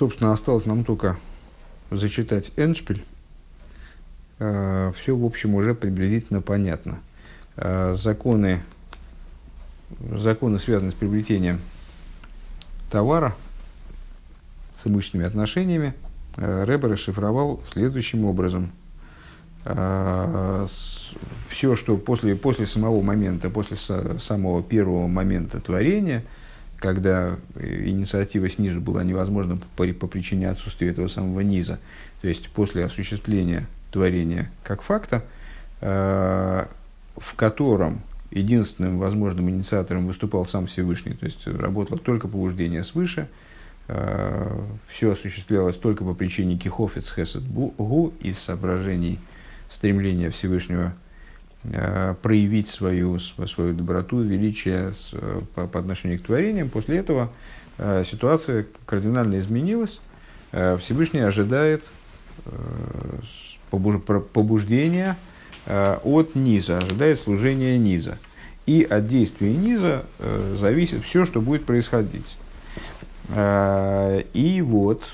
Собственно, 0.00 0.32
осталось 0.32 0.64
нам 0.64 0.82
только 0.82 1.18
зачитать 1.90 2.52
Эншпиль. 2.56 3.04
Все, 4.38 5.14
в 5.14 5.22
общем, 5.26 5.54
уже 5.54 5.74
приблизительно 5.74 6.40
понятно. 6.40 7.00
Законы, 7.54 8.62
законы 10.00 10.58
связанные 10.58 10.92
с 10.92 10.94
приобретением 10.94 11.60
товара, 12.90 13.36
с 14.78 14.86
имущественными 14.86 15.28
отношениями, 15.28 15.92
Рэбе 16.36 16.88
расшифровал 16.88 17.62
следующим 17.70 18.24
образом. 18.24 18.72
Все, 21.50 21.76
что 21.76 21.98
после, 21.98 22.36
после 22.36 22.64
самого 22.64 23.02
момента, 23.02 23.50
после 23.50 23.76
самого 23.76 24.62
первого 24.62 25.08
момента 25.08 25.60
творения– 25.60 26.24
когда 26.80 27.36
э, 27.54 27.84
инициатива 27.84 28.48
снизу 28.48 28.80
была 28.80 29.04
невозможна 29.04 29.60
по, 29.76 29.86
по 29.86 30.06
причине 30.06 30.48
отсутствия 30.48 30.88
этого 30.88 31.06
самого 31.06 31.40
низа, 31.40 31.78
то 32.22 32.28
есть 32.28 32.48
после 32.48 32.84
осуществления 32.84 33.66
творения 33.92 34.50
как 34.64 34.82
факта, 34.82 35.22
э, 35.80 36.66
в 37.16 37.34
котором 37.36 38.00
единственным 38.30 38.98
возможным 38.98 39.50
инициатором 39.50 40.06
выступал 40.06 40.46
сам 40.46 40.66
Всевышний, 40.66 41.14
то 41.14 41.26
есть 41.26 41.46
работало 41.46 41.98
только 41.98 42.28
побуждение 42.28 42.82
свыше, 42.82 43.28
э, 43.88 44.60
все 44.88 45.12
осуществлялось 45.12 45.76
только 45.76 46.04
по 46.04 46.14
причине 46.14 46.56
кихофец 46.56 47.10
из 48.20 48.38
соображений 48.38 49.18
стремления 49.70 50.30
Всевышнего– 50.30 50.94
проявить 51.62 52.68
свою, 52.68 53.18
свою 53.18 53.74
доброту, 53.74 54.20
величие 54.20 54.94
с, 54.94 55.14
по, 55.54 55.66
по 55.66 55.80
отношению 55.80 56.18
к 56.18 56.22
творениям. 56.22 56.70
После 56.70 56.96
этого 56.98 57.30
э, 57.76 58.02
ситуация 58.10 58.66
кардинально 58.86 59.38
изменилась. 59.38 60.00
Э, 60.52 60.78
Всевышний 60.78 61.20
ожидает 61.20 61.84
побуждения 63.70 65.16
от 65.66 66.34
низа, 66.34 66.78
ожидает 66.78 67.20
служения 67.20 67.78
низа. 67.78 68.18
И 68.66 68.82
от 68.82 69.06
действия 69.06 69.54
низа 69.54 70.06
зависит 70.58 71.04
все, 71.04 71.24
что 71.24 71.40
будет 71.40 71.66
происходить. 71.66 72.36
И 73.32 74.64
вот, 74.66 75.04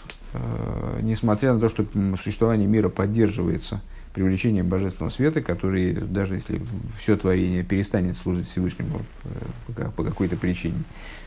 несмотря 1.03 1.53
на 1.53 1.61
то, 1.61 1.69
что 1.69 1.85
существование 2.23 2.67
мира 2.67 2.89
поддерживается– 2.89 3.83
привлечением 4.17 4.67
божественного 4.67 5.11
света, 5.11 5.43
который, 5.43 5.93
даже 5.93 6.37
если 6.37 6.63
все 6.99 7.19
творение 7.19 7.63
перестанет 7.63 8.17
служить 8.17 8.49
Всевышнему 8.49 9.03
э, 9.77 9.91
по 9.95 10.05
какой-то 10.05 10.37
причине, 10.37 10.85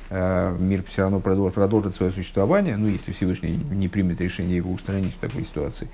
э, 0.09 0.57
мир 0.59 0.83
все 0.87 1.03
равно 1.03 1.19
продолжит, 1.19 1.93
свое 1.93 2.11
существование, 2.11 2.77
ну, 2.77 2.87
если 2.87 3.11
Всевышний 3.11 3.63
не 3.69 3.89
примет 3.89 4.19
решение 4.21 4.57
его 4.57 4.71
устранить 4.71 5.13
в 5.13 5.19
такой 5.19 5.43
ситуации. 5.43 5.87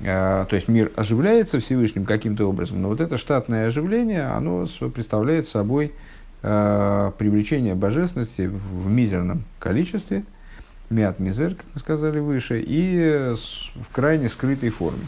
Э, 0.00 0.44
то 0.46 0.56
есть 0.56 0.68
мир 0.68 0.92
оживляется 0.94 1.58
Всевышним 1.58 2.04
каким-то 2.04 2.44
образом, 2.44 2.82
но 2.82 2.88
вот 2.88 3.00
это 3.00 3.16
штатное 3.16 3.68
оживление, 3.68 4.26
оно 4.26 4.66
представляет 4.94 5.48
собой 5.48 5.92
привлечение 6.42 7.74
божественности 7.74 8.42
в 8.42 8.86
мизерном 8.88 9.44
количестве, 9.58 10.22
мят 10.90 11.18
мизер, 11.18 11.54
как 11.54 11.64
мы 11.72 11.80
сказали 11.80 12.20
выше, 12.20 12.62
и 12.64 13.32
в 13.34 13.90
крайне 13.90 14.28
скрытой 14.28 14.68
форме. 14.68 15.06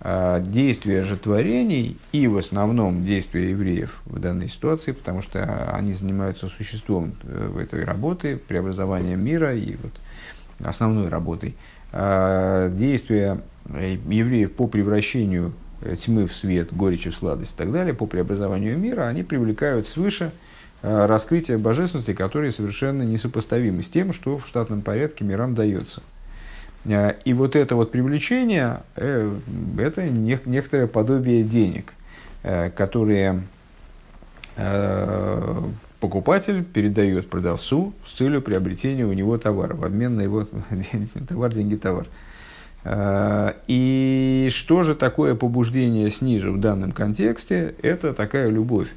А, 0.00 0.38
действия 0.40 1.02
же 1.02 1.16
творений 1.16 1.98
и 2.12 2.28
в 2.28 2.36
основном 2.36 3.04
действия 3.04 3.50
евреев 3.50 4.00
в 4.04 4.20
данной 4.20 4.48
ситуации, 4.48 4.92
потому 4.92 5.22
что 5.22 5.72
они 5.72 5.92
занимаются 5.92 6.48
существом 6.48 7.14
э, 7.24 7.62
этой 7.62 7.84
работы, 7.84 8.36
преобразованием 8.36 9.22
мира 9.24 9.56
и 9.56 9.74
вот 9.82 9.92
основной 10.60 11.08
работой. 11.08 11.56
А, 11.92 12.68
действия 12.68 13.40
э, 13.66 13.96
евреев 14.08 14.52
по 14.52 14.68
превращению 14.68 15.52
э, 15.80 15.96
тьмы 15.96 16.28
в 16.28 16.34
свет, 16.34 16.72
горечи 16.72 17.10
в 17.10 17.16
сладость 17.16 17.54
и 17.54 17.56
так 17.56 17.72
далее, 17.72 17.92
по 17.92 18.06
преобразованию 18.06 18.78
мира, 18.78 19.08
они 19.08 19.24
привлекают 19.24 19.88
свыше 19.88 20.30
раскрытие 20.80 21.58
божественности, 21.58 22.14
которые 22.14 22.52
совершенно 22.52 23.02
несопоставимы 23.02 23.82
с 23.82 23.88
тем, 23.88 24.12
что 24.12 24.38
в 24.38 24.46
штатном 24.46 24.82
порядке 24.82 25.24
мирам 25.24 25.56
дается– 25.56 26.04
и 26.86 27.32
вот 27.34 27.56
это 27.56 27.74
вот 27.76 27.90
привлечение, 27.90 28.80
э, 28.96 29.36
это 29.78 30.04
некоторое 30.04 30.86
подобие 30.86 31.42
денег, 31.42 31.94
э, 32.42 32.70
которые 32.70 33.42
покупатель 36.00 36.64
передает 36.64 37.30
продавцу 37.30 37.94
с 38.04 38.14
целью 38.14 38.42
приобретения 38.42 39.04
у 39.04 39.12
него 39.12 39.38
товара, 39.38 39.74
в 39.74 39.84
обмен 39.84 40.16
на 40.16 40.22
его 40.22 40.44
товар, 41.28 41.54
деньги, 41.54 41.76
товар. 41.76 42.08
И 43.68 44.48
что 44.50 44.82
же 44.82 44.96
такое 44.96 45.36
побуждение 45.36 46.10
снизу 46.10 46.52
в 46.52 46.58
данном 46.58 46.90
контексте? 46.90 47.76
Это 47.82 48.12
такая 48.14 48.50
любовь 48.50 48.88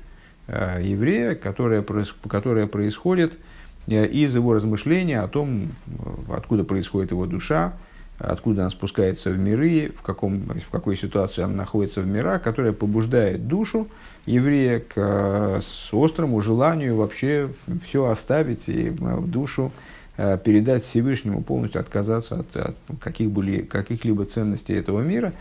еврея, 0.48 1.36
которая, 1.36 1.86
которая 2.28 2.66
происходит– 2.66 3.34
Э, 3.44 3.61
из 3.91 4.35
его 4.35 4.53
размышления 4.53 5.22
о 5.22 5.28
том, 5.28 5.69
э, 5.88 6.34
откуда 6.35 6.63
происходит 6.63 7.12
его 7.12 7.25
душа, 7.25 7.74
откуда 8.18 8.62
она 8.62 8.69
спускается 8.69 9.31
в 9.31 9.38
миры, 9.38 9.91
в, 9.96 10.02
каком, 10.02 10.41
в 10.41 10.69
какой 10.69 10.96
ситуации 10.96 11.41
она 11.41 11.56
находится 11.56 12.01
в 12.01 12.07
мирах, 12.07 12.41
которая 12.41 12.74
побуждает 12.74 13.47
душу 13.47 13.88
еврея 14.25 14.80
к 14.80 14.94
э, 14.96 15.62
с 15.62 15.94
острому 15.94 16.41
желанию 16.41 16.96
вообще 16.96 17.51
все 17.85 18.06
оставить 18.06 18.69
и 18.69 18.90
в 18.90 19.28
душу 19.28 19.72
передать 20.18 20.84
Всевышнему, 20.84 21.41
полностью 21.41 21.81
отказаться 21.81 22.41
от, 22.41 22.56
от 22.56 22.75
каких 23.00 23.31
были, 23.31 23.62
каких-либо 23.62 24.25
ценностей 24.25 24.74
этого 24.74 25.01
мира 25.01 25.34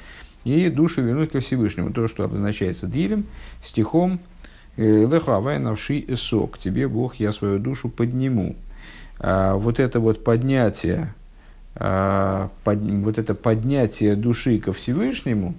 и 0.45 0.71
душу 0.71 1.03
вернуть 1.03 1.33
ко 1.33 1.41
Всевышнему. 1.41 1.93
То, 1.93 2.09
что 2.09 2.25
обозначается 2.25 2.87
дилем, 2.87 3.27
стихом 3.63 4.21
Лехавай 4.81 5.59
навши 5.59 6.03
эсок, 6.09 6.59
тебе 6.59 6.89
Бог, 6.89 7.17
я 7.17 7.33
свою 7.33 7.59
душу 7.59 7.91
подниму. 7.91 8.57
А, 9.19 9.57
вот 9.57 9.79
это 9.79 10.01
вот 10.01 10.25
поднятие, 10.25 11.15
а, 11.75 12.49
вот 12.65 13.19
это 13.19 13.35
поднятие 13.35 14.17
души 14.17 14.59
ко 14.59 14.73
Всевышнему, 14.73 15.55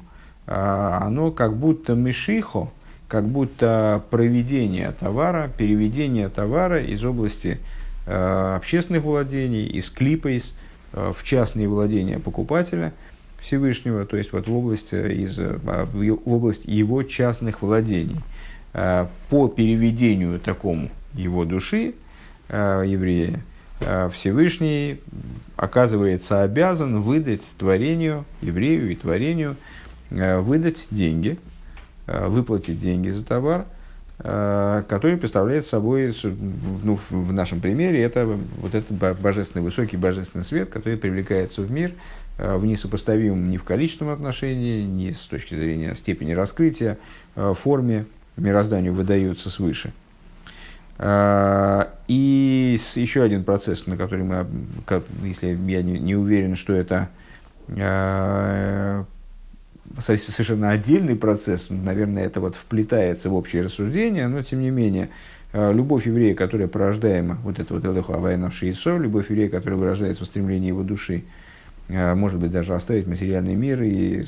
а, 0.48 1.04
оно 1.04 1.30
как 1.30 1.56
будто 1.56 1.94
мишихо, 1.94 2.70
как 3.08 3.28
будто 3.28 4.02
проведение 4.10 4.92
товара, 5.00 5.52
переведение 5.56 6.28
товара 6.30 6.82
из 6.82 7.04
области 7.06 7.60
общественных 8.08 9.04
владений, 9.04 9.68
из 9.68 9.92
клипейс 9.92 10.56
а, 10.94 11.14
в 11.14 11.24
частные 11.24 11.68
владения 11.68 12.18
покупателя 12.18 12.92
Всевышнего, 13.40 14.04
то 14.08 14.18
есть 14.18 14.34
вот 14.34 14.48
в 14.48 14.56
область, 14.56 14.94
из, 14.94 15.38
в 15.38 16.18
область 16.26 16.66
его 16.66 17.04
частных 17.04 17.62
владений– 17.62 18.18
Э, 18.26 18.31
по 18.74 19.48
переведению 19.50 20.40
такому 20.40 20.90
его 21.14 21.46
души, 21.46 21.96
э, 22.50 22.84
еврея, 22.86 23.42
э, 23.82 24.10
Всевышний 24.14 25.02
оказывается 25.56 26.42
обязан 26.42 27.02
выдать 27.02 27.54
творению, 27.58 28.26
еврею 28.42 28.92
и 28.92 28.96
творению, 28.96 29.58
выдать 30.10 30.88
деньги, 30.92 31.40
выплатить 32.06 32.82
деньги 32.82 33.10
за 33.12 33.24
товар, 33.24 33.66
который 34.18 35.16
представляет 35.16 35.66
собой, 35.66 36.14
ну, 36.84 37.00
в 37.10 37.32
нашем 37.32 37.62
примере, 37.62 38.04
это 38.04 38.26
вот 38.26 38.76
этот 38.76 38.92
божественный, 39.22 39.64
высокий 39.64 39.96
божественный 39.96 40.44
свет, 40.44 40.70
который 40.70 40.98
привлекается 40.98 41.62
в 41.62 41.72
мир 41.72 41.94
в 42.38 42.66
несопоставимом 42.66 43.50
ни 43.50 43.56
в 43.56 43.64
количественном 43.64 44.14
отношении, 44.14 44.82
ни 44.82 45.12
с 45.12 45.20
точки 45.20 45.56
зрения 45.56 45.96
степени 45.96 46.34
раскрытия, 46.34 46.98
форме 47.36 48.06
мирозданию 48.42 48.94
выдается 48.94 49.50
свыше. 49.50 49.94
А, 50.98 51.94
и 52.08 52.80
еще 52.96 53.24
один 53.24 53.44
процесс, 53.44 53.88
на 53.88 53.98
который 53.98 54.24
мы, 54.24 54.46
если 55.24 55.58
я 55.68 55.82
не, 55.82 56.16
уверен, 56.16 56.56
что 56.56 56.74
это 56.74 57.10
а, 57.80 59.06
совершенно 60.00 60.70
отдельный 60.70 61.16
процесс, 61.16 61.68
наверное, 61.70 62.26
это 62.26 62.40
вот 62.40 62.56
вплетается 62.56 63.30
в 63.30 63.36
общее 63.36 63.64
рассуждение, 63.64 64.28
но 64.28 64.44
тем 64.44 64.62
не 64.62 64.70
менее, 64.70 65.10
а, 65.54 65.72
любовь 65.72 66.06
еврея, 66.06 66.36
которая 66.36 66.68
порождаема, 66.68 67.40
вот 67.44 67.60
это 67.60 67.74
вот 67.74 67.84
Элеху 67.86 68.14
Авайнавши 68.14 68.70
Исо, 68.70 68.98
любовь 68.98 69.30
еврея, 69.32 69.50
которая 69.50 69.80
выражается 69.80 70.24
в 70.24 70.28
стремлении 70.28 70.68
его 70.68 70.84
души, 70.84 71.24
может 71.92 72.40
быть, 72.40 72.52
даже 72.52 72.74
оставить 72.74 73.08
материальный 73.08 73.56
мир 73.56 73.82
и 73.84 74.24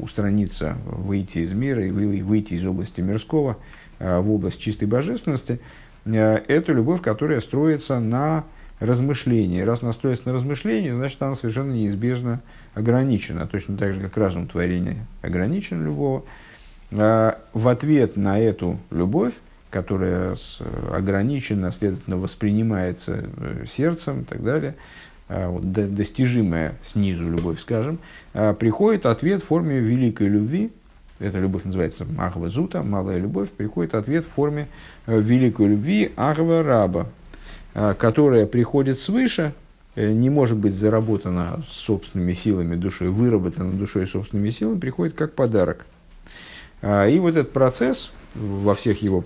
устраниться, 0.00 0.76
выйти 0.84 1.38
из 1.38 1.52
мира 1.52 1.84
и 1.84 1.90
выйти 1.90 2.54
из 2.54 2.64
области 2.64 3.00
мирского 3.00 3.56
в 3.98 4.30
область 4.30 4.60
чистой 4.60 4.86
божественности, 4.86 5.60
это 6.04 6.72
любовь, 6.72 7.00
которая 7.00 7.40
строится 7.40 7.98
на 7.98 8.44
размышлении. 8.80 9.60
Раз 9.62 9.82
она 9.82 9.92
строится 9.92 10.28
на 10.28 10.34
размышлении, 10.34 10.90
значит, 10.90 11.20
она 11.22 11.34
совершенно 11.34 11.72
неизбежно 11.72 12.40
ограничена, 12.74 13.46
точно 13.46 13.76
так 13.76 13.92
же, 13.92 14.00
как 14.00 14.16
разум 14.16 14.46
творения 14.46 15.06
ограничен 15.22 15.84
любого. 15.84 16.24
В 16.90 17.68
ответ 17.68 18.16
на 18.16 18.38
эту 18.38 18.78
любовь, 18.90 19.32
которая 19.70 20.36
ограничена, 20.92 21.70
следовательно, 21.70 22.18
воспринимается 22.18 23.24
э, 23.34 23.64
сердцем 23.66 24.20
и 24.20 24.24
так 24.24 24.44
далее– 24.44 24.74
достижимая 25.62 26.74
снизу 26.82 27.24
любовь, 27.28 27.60
скажем, 27.60 27.98
приходит 28.32 29.06
ответ 29.06 29.42
в 29.42 29.46
форме 29.46 29.78
великой 29.78 30.28
любви, 30.28 30.70
эта 31.18 31.38
любовь 31.38 31.64
называется 31.64 32.06
Ахва 32.18 32.48
Зута, 32.48 32.82
малая 32.82 33.18
любовь, 33.18 33.48
приходит 33.50 33.94
ответ 33.94 34.24
в 34.24 34.28
форме 34.28 34.68
великой 35.06 35.68
любви 35.68 36.12
Ахва 36.16 36.62
Раба, 36.62 37.08
которая 37.72 38.46
приходит 38.46 39.00
свыше, 39.00 39.54
не 39.94 40.30
может 40.30 40.58
быть 40.58 40.74
заработана 40.74 41.62
собственными 41.68 42.32
силами 42.32 42.76
душой, 42.76 43.08
выработана 43.08 43.72
душой 43.72 44.06
собственными 44.06 44.50
силами, 44.50 44.78
приходит 44.78 45.14
как 45.14 45.34
подарок. 45.34 45.86
И 46.82 47.18
вот 47.20 47.36
этот 47.36 47.52
процесс 47.52 48.10
во 48.34 48.74
всех 48.74 49.02
его 49.02 49.24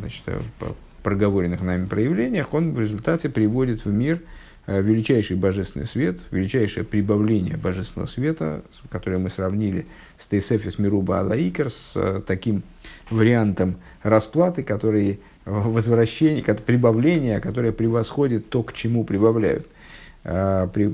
значит, 0.00 0.24
проговоренных 1.02 1.62
нами 1.62 1.86
проявлениях, 1.86 2.52
он 2.52 2.72
в 2.74 2.80
результате 2.80 3.28
приводит 3.28 3.84
в 3.84 3.92
мир 3.92 4.16
э, 4.16 4.20
величайший 4.66 5.36
божественный 5.36 5.86
свет, 5.86 6.18
величайшее 6.30 6.84
прибавление 6.84 7.56
божественного 7.56 8.08
света, 8.08 8.62
которое 8.90 9.18
мы 9.18 9.30
сравнили 9.30 9.86
с 10.18 10.26
Тейсефис 10.26 10.78
Мируба 10.78 11.20
Алаикер, 11.20 11.70
с 11.70 11.92
э, 11.94 12.20
таким 12.26 12.62
вариантом 13.10 13.76
расплаты, 14.02 14.62
который 14.62 15.20
возвращение, 15.44 16.42
прибавление, 16.42 17.40
которое 17.40 17.72
превосходит 17.72 18.48
то, 18.50 18.62
к 18.62 18.72
чему 18.72 19.04
прибавляют. 19.04 19.66
При, 20.24 20.92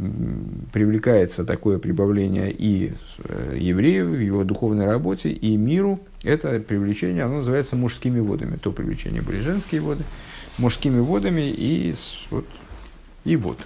привлекается 0.75 1.47
такое 1.47 1.79
прибавление 1.79 2.53
и 2.53 2.93
э, 3.25 3.57
еврею 3.59 4.11
в 4.11 4.21
его 4.21 4.45
духовной 4.45 4.85
работе, 4.85 5.31
и 5.31 5.57
миру. 5.57 6.01
Это 6.23 6.61
привлечение, 6.61 7.23
оно 7.23 7.37
называется 7.37 7.75
мужскими 7.75 8.21
водами. 8.21 8.59
То 8.59 8.73
привлечение 8.73 9.23
были 9.23 9.41
женские 9.41 9.81
воды, 9.81 10.05
мужскими 10.59 11.01
водами 11.01 11.51
и, 11.51 11.95
вот, 12.31 12.45
и 13.25 13.37
вот. 13.37 13.59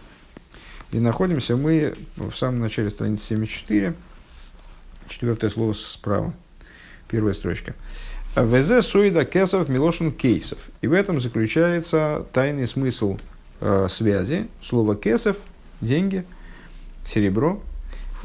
И 0.92 0.98
находимся 0.98 1.56
мы 1.56 1.94
в 2.16 2.32
самом 2.32 2.60
начале 2.60 2.90
страницы 2.90 3.26
74, 3.26 3.94
четвертое 5.08 5.50
слово 5.50 5.72
справа, 5.72 6.32
первая 7.08 7.34
строчка. 7.34 7.74
ВЗ 8.36 8.86
суида 8.86 9.24
кесов 9.24 9.68
милошин 9.68 10.12
кейсов. 10.12 10.58
И 10.82 10.86
в 10.86 10.92
этом 10.92 11.20
заключается 11.20 12.26
тайный 12.32 12.66
смысл 12.66 13.18
э, 13.60 13.88
связи 13.90 14.48
слова 14.62 14.94
кесов 14.94 15.36
деньги, 15.80 16.24
серебро, 17.06 17.62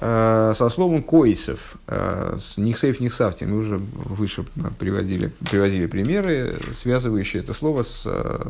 со 0.01 0.69
словом 0.69 1.03
коисов, 1.03 1.75
э, 1.87 2.35
с 2.39 2.57
нихсейф 2.57 2.99
нихсавти, 2.99 3.43
мы 3.43 3.59
уже 3.59 3.77
выше 3.77 4.43
приводили, 4.79 5.31
приводили 5.47 5.85
примеры, 5.85 6.59
связывающие 6.73 7.43
это 7.43 7.53
слово 7.53 7.83
с, 7.83 8.01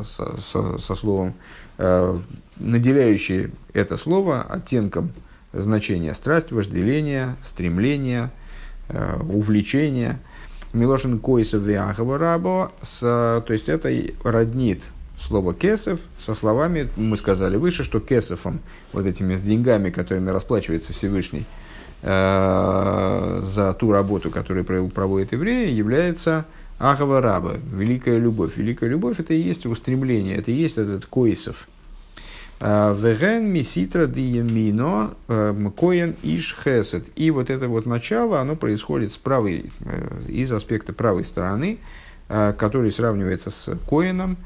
со, 0.04 0.40
со, 0.40 0.78
со 0.78 0.94
словом, 0.94 1.34
э, 1.76 2.18
наделяющие 2.56 3.50
это 3.74 3.98
слово 3.98 4.40
оттенком 4.40 5.12
значения 5.52 6.14
страсть, 6.14 6.52
вожделение, 6.52 7.36
стремление, 7.42 8.30
увлечение. 9.28 10.18
Милошин 10.72 11.18
Койсов 11.18 11.62
Виахова 11.64 12.16
Рабо, 12.16 12.72
то 12.98 13.44
есть 13.50 13.68
это 13.68 13.90
роднит 14.24 14.80
слово 15.26 15.54
кесов 15.54 16.00
со 16.18 16.34
словами, 16.34 16.88
мы 16.96 17.16
сказали 17.16 17.56
выше, 17.56 17.84
что 17.84 18.00
кесофом, 18.00 18.60
вот 18.92 19.06
этими 19.06 19.36
с 19.36 19.42
деньгами, 19.42 19.90
которыми 19.90 20.30
расплачивается 20.30 20.92
Всевышний 20.92 21.44
э, 22.02 23.40
за 23.42 23.74
ту 23.74 23.92
работу, 23.92 24.30
которую 24.30 24.64
проводит 24.90 25.32
евреи, 25.32 25.70
является 25.70 26.46
Ахава 26.78 27.20
Раба, 27.20 27.54
великая 27.72 28.18
любовь. 28.18 28.56
Великая 28.56 28.90
любовь 28.90 29.20
это 29.20 29.34
и 29.34 29.40
есть 29.40 29.66
устремление, 29.66 30.36
это 30.36 30.50
и 30.50 30.54
есть 30.54 30.78
этот 30.78 31.06
коисов. 31.06 31.68
Э, 32.64 32.94
Веген 32.96 33.46
миситра 33.52 34.06
диемино 34.06 35.14
э, 35.28 35.70
коен 35.76 36.16
иш 36.22 36.56
хесед. 36.62 37.04
И 37.16 37.30
вот 37.30 37.50
это 37.50 37.68
вот 37.68 37.86
начало, 37.86 38.40
оно 38.40 38.54
происходит 38.54 39.12
с 39.12 39.16
правой, 39.16 39.72
э, 39.80 40.22
из 40.28 40.52
аспекта 40.52 40.92
правой 40.92 41.24
стороны, 41.24 41.78
который 42.28 42.90
сравнивается 42.92 43.50
с 43.50 43.76
коином, 43.90 44.38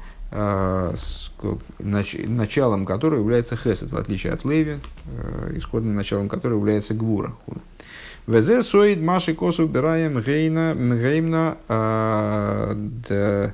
началом 1.79 2.85
которого 2.85 3.19
является 3.19 3.55
хесед, 3.55 3.91
в 3.91 3.97
отличие 3.97 4.33
от 4.33 4.43
леви, 4.43 4.79
э, 5.05 5.53
исходным 5.55 5.95
началом 5.95 6.27
которого 6.27 6.59
является 6.59 6.93
гвура. 6.93 7.33
Везе 8.25 8.61
соид 8.61 8.99
маши 9.01 9.33
косу 9.33 9.67
бираем 9.67 10.19
гейна 10.21 10.75
мгеймна 10.75 11.57
э, 11.69 13.53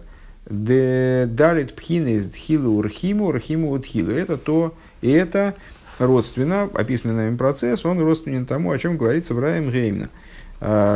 де 0.49 1.25
дарит 1.27 1.75
пхины 1.75 2.15
из 2.15 2.27
дхилу 2.27 2.77
урхиму 2.77 3.27
урхиму 3.27 3.71
утхилу. 3.71 4.11
Это 4.11 4.37
то, 4.37 4.73
и 5.01 5.11
это 5.11 5.53
родственно, 5.99 6.63
описанный 6.73 7.13
нами 7.13 7.37
процесс, 7.37 7.85
он 7.85 7.99
родственен 7.99 8.47
тому, 8.47 8.71
о 8.71 8.79
чем 8.79 8.97
говорится 8.97 9.35
в 9.35 9.39
Раем 9.39 9.69
Геймна, 9.69 10.09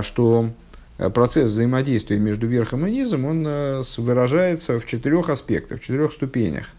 что 0.02 0.50
Э, 0.50 0.67
процесс 0.98 1.50
взаимодействия 1.50 2.18
между 2.18 2.48
верхом 2.48 2.88
и 2.88 2.92
низом, 2.92 3.26
он 3.26 3.46
э, 3.48 3.84
выражается 3.98 4.80
в 4.80 4.86
четырех 4.86 5.30
аспектах, 5.30 5.80
в 5.80 5.84
четырех 5.84 6.12
ступенях. 6.12 6.70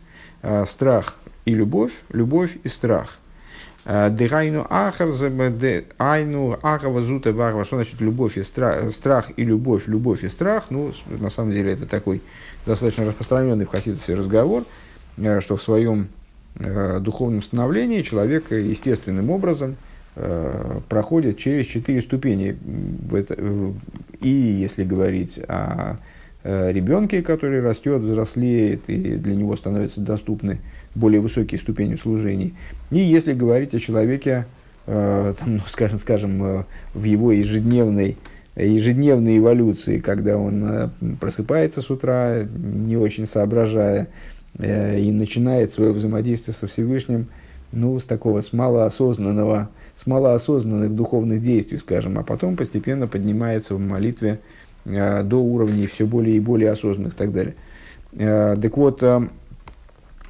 Э, 0.43 0.65
страх 0.67 1.17
и 1.45 1.55
любовь, 1.55 1.93
любовь 2.11 2.57
и 2.65 2.69
страх. 2.69 3.19
Дыхайну 3.85 4.67
ахар, 4.69 5.09
айну 5.99 6.59
ахава 6.63 7.01
зута 7.01 7.33
варва. 7.33 7.65
Что 7.65 7.77
значит 7.77 8.03
любовь 8.03 8.37
и 8.37 8.43
страх? 8.43 8.93
Страх 8.93 9.31
и 9.37 9.45
любовь, 9.45 9.85
любовь 9.87 10.25
и 10.25 10.29
страх. 10.29 10.65
Ну, 10.69 10.93
на 11.07 11.31
самом 11.31 11.53
деле, 11.53 11.73
это 11.73 11.87
такой 11.87 12.21
достаточно 12.67 13.07
распространенный 13.07 13.65
в 13.65 13.71
хасидусе 13.71 14.13
разговор, 14.13 14.65
что 15.41 15.57
в 15.57 15.63
своем 15.63 16.09
духовном 16.55 17.41
становлении 17.41 18.03
человек 18.03 18.51
естественным 18.51 19.31
образом– 19.31 19.77
Э, 20.21 20.81
проходит 20.89 21.39
через 21.39 21.67
четыре 21.67 22.01
ступени. 22.01 22.59
И 24.21 24.29
если 24.29 24.83
говорить 24.83 25.39
о 25.47 25.99
э, 26.43 26.73
ребенке, 26.73 27.23
который 27.23 27.61
растет, 27.61 28.03
взрослеет, 28.03 28.91
и 28.91 29.15
для 29.15 29.37
него 29.37 29.55
становятся 29.55 30.01
доступны 30.01 30.59
более 30.97 31.21
высокие 31.21 31.61
ступени 31.61 31.95
служений. 31.95 32.55
И 32.91 32.99
если 32.99 33.33
говорить 33.33 33.77
о 33.77 33.79
человеке, 33.79 34.47
э, 34.89 35.35
там, 35.39 35.57
ну, 35.57 35.63
скажем, 35.69 36.01
скажем, 36.01 36.65
в 36.95 37.05
его 37.05 37.31
ежедневной, 37.31 38.17
ежедневной 38.57 39.39
эволюции, 39.39 40.01
когда 40.01 40.37
он 40.37 40.91
просыпается 41.21 41.81
с 41.81 41.91
утра, 41.91 42.43
не 42.43 42.97
очень 42.97 43.25
соображая, 43.25 44.09
и 44.59 45.13
начинает 45.13 45.71
свое 45.71 45.93
взаимодействие 45.93 46.55
со 46.55 46.67
Всевышним, 46.67 47.29
ну, 47.71 47.97
с 48.01 48.05
такого, 48.05 48.41
с 48.41 48.53
малоосознанного 48.53 49.69
с 49.99 50.07
малоосознанных 50.07 50.95
духовных 50.95 51.43
действий, 51.43 51.77
скажем, 51.77 52.19
а 52.19 52.23
потом 52.23 52.57
постепенно 52.57 53.09
поднимается 53.09 53.75
в 53.75 53.81
молитве 53.81 54.39
э, 54.85 55.25
до 55.25 55.43
уровней 55.43 55.89
все 55.89 56.07
более 56.07 56.37
и 56.37 56.41
более 56.41 56.71
осознанных 56.71 57.15
и 57.15 57.17
так 57.17 57.33
далее. 57.33 57.57
Э, 58.13 58.57
так 58.63 58.77
вот, 58.77 59.03
э, 59.03 59.29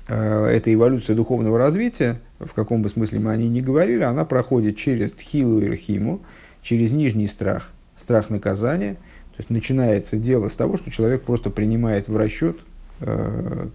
эта 0.08 0.72
эволюция 0.72 1.14
духовного 1.14 1.58
развития, 1.58 2.18
в 2.38 2.54
каком 2.54 2.80
бы 2.80 2.88
смысле 2.88 3.18
мы 3.18 3.30
о 3.30 3.36
ней 3.36 3.50
не 3.50 3.60
говорили, 3.60 4.04
она 4.04 4.24
проходит 4.24 4.78
через 4.78 5.12
тхилу 5.12 5.60
и 5.60 5.68
рхиму, 5.68 6.22
через 6.62 6.90
нижний 6.90 7.26
страх, 7.26 7.70
страх 7.94 8.30
наказания. 8.30 8.94
То 8.94 9.40
есть 9.40 9.50
начинается 9.50 10.16
дело 10.16 10.48
с 10.48 10.54
того, 10.54 10.78
что 10.78 10.90
человек 10.90 11.24
просто 11.24 11.50
принимает 11.50 12.08
в 12.08 12.16
расчет 12.16 12.56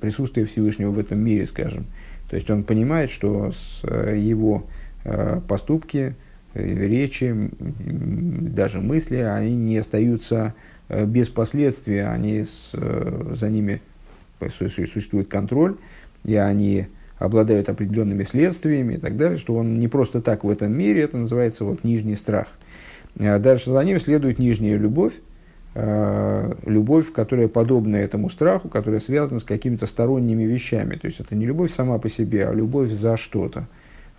присутствие 0.01 0.47
Всевышнего 0.47 0.89
в 0.89 0.99
этом 0.99 1.19
мире, 1.19 1.45
скажем. 1.45 1.85
То 2.29 2.35
есть 2.35 2.49
он 2.49 2.63
понимает, 2.63 3.09
что 3.09 3.51
с 3.51 3.83
его 3.87 4.65
поступки, 5.47 6.15
э, 6.53 6.63
речи, 6.63 7.35
даже 7.59 8.79
мысли, 8.79 9.17
они 9.17 9.55
не 9.55 9.77
остаются 9.77 10.53
э, 10.89 11.05
без 11.05 11.29
последствий, 11.29 11.99
они 11.99 12.43
с, 12.43 12.71
за 12.73 13.49
ними 13.49 13.81
существует 14.57 15.27
контроль, 15.27 15.77
и 16.25 16.35
они 16.35 16.87
обладают 17.17 17.69
определенными 17.69 18.23
следствиями 18.23 18.95
и 18.95 18.97
так 18.97 19.15
далее, 19.17 19.37
что 19.37 19.55
он 19.55 19.79
не 19.79 19.87
просто 19.87 20.21
так 20.21 20.43
в 20.43 20.49
этом 20.49 20.77
мире, 20.77 21.01
это 21.03 21.17
называется 21.17 21.63
вот 21.63 21.83
нижний 21.83 22.15
страх. 22.15 22.47
Дальше 23.15 23.71
за 23.71 23.83
ним 23.83 23.99
следует 23.99 24.39
нижняя 24.39 24.77
любовь, 24.77 25.13
любовь, 26.65 27.13
которая 27.13 27.47
подобна 27.47 27.95
этому 27.95 28.29
страху, 28.29 28.67
которая 28.67 28.99
связана 28.99 29.39
с 29.39 29.43
какими-то 29.43 29.85
сторонними 29.85 30.43
вещами. 30.43 30.95
То 30.95 31.07
есть 31.07 31.19
это 31.19 31.35
не 31.35 31.45
любовь 31.45 31.71
сама 31.71 31.97
по 31.99 32.09
себе, 32.09 32.45
а 32.47 32.53
любовь 32.53 32.89
за 32.89 33.15
что-то 33.15 33.67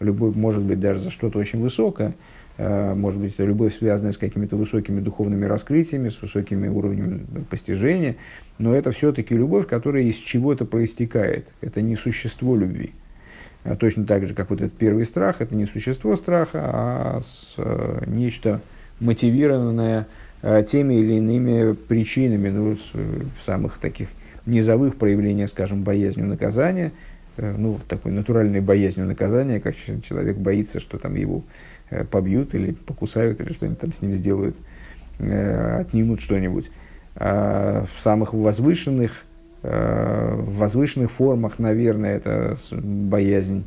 любовь 0.01 0.35
может 0.35 0.63
быть 0.63 0.81
даже 0.81 1.01
за 1.01 1.11
что-то 1.11 1.39
очень 1.39 1.61
высокое, 1.61 2.15
э, 2.57 2.95
может 2.95 3.21
быть, 3.21 3.35
это 3.35 3.45
любовь, 3.45 3.77
связанная 3.79 4.13
с 4.13 4.19
какими-то 4.19 4.57
высокими 4.57 5.01
духовными 5.01 5.45
раскрытиями, 5.45 6.09
с 6.09 6.21
высокими 6.21 6.69
уровнями 6.69 7.25
постижения, 7.51 8.17
но 8.59 8.75
это 8.75 8.93
все-таки 8.93 9.35
любовь, 9.35 9.67
которая 9.67 10.03
из 10.03 10.17
чего-то 10.17 10.65
проистекает. 10.65 11.49
Это 11.61 11.81
не 11.83 11.97
существо 11.97 12.57
любви. 12.57 12.93
А 13.65 13.77
точно 13.77 14.05
так 14.05 14.27
же, 14.27 14.35
как 14.35 14.51
вот 14.51 14.61
этот 14.61 14.77
первый 14.77 15.07
страх, 15.07 15.41
это 15.41 15.55
не 15.55 15.65
существо 15.65 16.17
страха, 16.17 16.61
а 16.63 17.21
э, 17.57 18.05
нечто 18.07 18.61
мотивированное 19.01 20.07
э, 20.43 20.65
теми 20.71 20.95
или 20.95 21.15
иными 21.15 21.73
причинами, 21.73 22.51
ну, 22.51 22.77
в 22.93 23.45
самых 23.45 23.79
таких 23.79 24.09
низовых 24.45 24.97
проявлениях, 24.97 25.49
скажем, 25.49 25.83
боязнью 25.83 26.27
наказания– 26.27 26.93
ну, 27.37 27.79
такой 27.89 28.13
натуральной 28.13 28.61
боязнью 28.61 29.07
наказания, 29.07 29.61
как 29.61 29.75
человек 29.77 30.37
боится, 30.37 30.81
что 30.81 30.99
там 30.99 31.15
его 31.15 31.43
побьют 32.11 32.55
или 32.55 32.73
покусают, 32.73 33.41
или 33.41 33.53
что-нибудь 33.53 33.79
там 33.79 33.93
с 33.93 34.03
ним 34.03 34.15
сделают, 34.15 34.57
отнимут 35.19 36.21
что-нибудь. 36.21 36.71
А 37.17 37.87
в 37.97 38.03
самых 38.03 38.35
возвышенных, 38.35 39.25
возвышенных 39.63 41.11
формах, 41.11 41.59
наверное, 41.59 42.17
это 42.17 42.57
боязнь, 42.73 43.65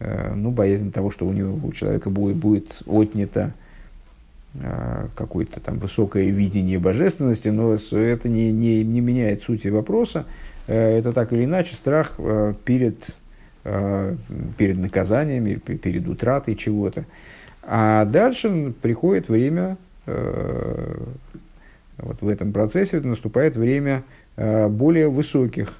ну, 0.00 0.50
боязнь 0.50 0.90
того, 0.90 1.10
что 1.10 1.26
у 1.26 1.32
него, 1.32 1.58
у 1.62 1.72
человека 1.72 2.10
будет, 2.10 2.36
будет 2.36 2.82
отнято 2.86 3.52
Э, 4.62 5.08
какое-то 5.14 5.60
там 5.60 5.78
высокое 5.78 6.30
видение 6.30 6.78
божественности, 6.78 7.48
но 7.48 7.74
это 7.74 8.28
не, 8.28 8.52
не, 8.52 8.84
не 8.84 9.00
меняет 9.00 9.42
сути 9.42 9.68
вопроса. 9.68 10.24
Э, 10.66 10.98
это 10.98 11.12
так 11.12 11.32
или 11.32 11.44
иначе 11.44 11.74
страх 11.74 12.14
э, 12.18 12.54
перед, 12.64 13.06
перед 14.56 14.78
наказаниями, 14.78 15.54
перед 15.54 16.06
утратой 16.06 16.54
чего-то. 16.54 17.04
А 17.64 18.04
дальше 18.04 18.72
приходит 18.80 19.28
время, 19.28 19.76
вот 20.06 21.08
в 22.20 22.28
этом 22.28 22.52
процессе 22.52 23.00
наступает 23.00 23.56
время 23.56 24.04
более 24.36 25.08
высоких 25.08 25.76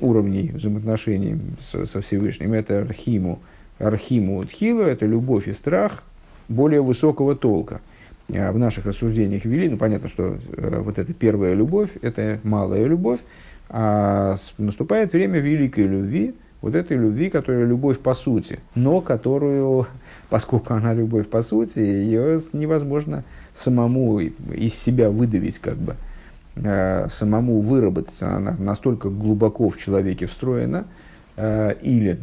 уровней 0.00 0.50
взаимоотношений 0.52 1.38
со 1.60 2.00
Всевышним. 2.00 2.52
Это 2.52 2.80
архиму. 2.80 3.38
Архиму 3.78 4.42
тхилу– 4.42 4.80
это 4.82 5.06
любовь 5.06 5.46
и 5.46 5.52
страх– 5.52 6.02
более 6.48 6.82
высокого 6.82 7.34
толка. 7.34 7.80
В 8.28 8.58
наших 8.58 8.86
рассуждениях 8.86 9.44
вели, 9.44 9.68
ну 9.68 9.76
понятно, 9.76 10.08
что 10.08 10.38
э, 10.56 10.78
вот 10.78 10.98
эта 10.98 11.12
первая 11.12 11.54
любовь, 11.54 11.90
это 12.00 12.38
малая 12.44 12.86
любовь, 12.86 13.18
а 13.72 14.36
наступает 14.58 15.12
время 15.12 15.40
великой 15.40 15.86
любви, 15.86 16.34
вот 16.60 16.76
этой 16.76 16.96
любви, 16.96 17.30
которая 17.30 17.64
любовь 17.64 17.98
по 17.98 18.14
сути, 18.14 18.60
но 18.74 19.00
которую, 19.00 19.88
поскольку 20.30 20.74
она 20.74 20.94
любовь 20.94 21.26
по 21.26 21.42
сути, 21.42 21.80
ее 21.80 22.40
невозможно 22.52 23.24
самому 23.54 24.20
из 24.20 24.74
себя 24.74 25.10
выдавить, 25.10 25.58
как 25.58 25.76
бы, 25.76 25.96
э, 26.56 27.08
самому 27.10 27.60
выработать. 27.60 28.20
Она 28.20 28.54
настолько 28.58 29.10
глубоко 29.10 29.70
в 29.70 29.78
человеке 29.78 30.26
встроена, 30.26 30.84
Э, 31.34 31.74
или, 31.80 32.18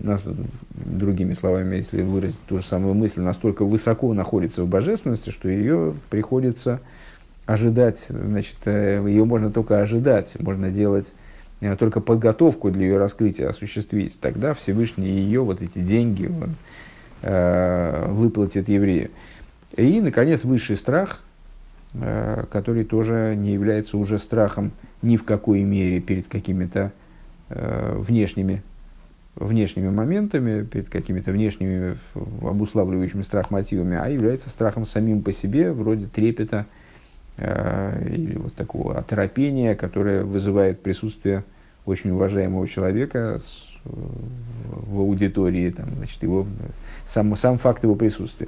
другими 0.72 1.34
словами, 1.34 1.78
если 1.78 2.04
выразить 2.04 2.40
ту 2.48 2.58
же 2.58 2.64
самую 2.64 2.94
мысль, 2.94 3.22
настолько 3.22 3.66
высоко 3.66 4.14
находится 4.14 4.64
в 4.64 4.68
божественности, 4.68 5.32
что 5.32 5.50
ее 5.50 5.96
приходится 6.12 6.80
ожидать, 7.48 8.06
значит, 8.08 8.58
э, 8.66 9.04
ее 9.08 9.26
можно 9.26 9.52
только 9.52 9.82
ожидать, 9.82 10.40
можно 10.40 10.70
делать 10.70 11.14
только 11.78 12.02
подготовку 12.02 12.72
для 12.72 12.86
ее 12.86 12.98
раскрытия 12.98 13.50
осуществить. 13.50 14.20
Тогда 14.20 14.54
Всевышний 14.54 15.08
ее, 15.08 15.42
вот 15.42 15.62
эти 15.62 15.80
деньги, 15.80 16.28
он, 16.28 16.56
выплатит 17.22 18.70
еврею. 18.70 19.12
И, 19.76 20.00
наконец, 20.00 20.46
высший 20.46 20.78
страх, 20.78 21.22
который 22.50 22.86
тоже 22.86 23.34
не 23.36 23.52
является 23.52 23.98
уже 23.98 24.20
страхом 24.20 24.72
ни 25.02 25.18
в 25.18 25.26
какой 25.26 25.64
мере 25.64 26.00
перед 26.00 26.28
какими-то 26.28 26.94
внешними 27.50 28.64
внешними 29.40 29.90
моментами, 29.90 30.64
перед 30.66 30.90
какими-то 30.90 31.32
внешними 31.32 31.98
обуславливающими 32.42 33.22
страх 33.22 33.52
мотивами, 33.52 33.98
а 33.98 34.08
является 34.10 34.50
страхом 34.50 34.86
самим 34.86 35.22
по 35.22 35.32
себе, 35.32 35.72
вроде 35.72 36.08
трепета 36.08 36.66
э, 36.66 36.79
или 37.40 38.38
вот 38.38 38.54
такого 38.54 38.98
оторопения, 38.98 39.76
которое 39.76 40.24
вызывает 40.24 40.82
присутствие 40.82 41.44
очень 41.86 42.12
уважаемого 42.12 42.68
человека 42.68 43.40
с, 43.40 43.70
в 43.86 45.00
аудитории, 45.00 45.70
там, 45.70 45.90
значит, 45.98 46.22
его, 46.24 46.46
сам, 47.06 47.36
сам 47.36 47.58
факт 47.58 47.84
его 47.84 47.96
присутствия. 47.96 48.48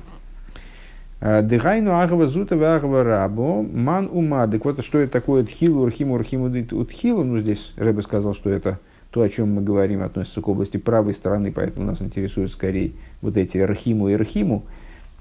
Э, 1.21 1.41
Дыхайну 1.41 1.99
агава 1.99 2.27
зута 2.27 2.55
агава 2.55 3.03
рабо 3.03 3.61
ман 3.61 4.09
ума. 4.11 4.47
Так 4.47 4.65
вот, 4.65 4.83
что 4.83 4.99
это 4.99 5.11
такое 5.11 5.43
тхилу, 5.43 5.83
урхиму, 5.83 6.15
урхиму, 6.15 6.47
утхилу? 6.71 7.23
Ну, 7.23 7.37
здесь 7.37 7.73
Рэбе 7.77 8.01
сказал, 8.01 8.33
что 8.33 8.49
это 8.49 8.79
то, 9.11 9.21
о 9.21 9.29
чем 9.29 9.53
мы 9.53 9.61
говорим, 9.61 10.01
относится 10.03 10.41
к 10.41 10.47
области 10.47 10.77
правой 10.77 11.13
стороны, 11.13 11.51
поэтому 11.51 11.85
нас 11.85 12.01
интересует 12.01 12.49
скорее 12.51 12.93
вот 13.21 13.37
эти 13.37 13.57
архиму 13.57 14.09
и 14.09 14.13
архиму 14.13 14.65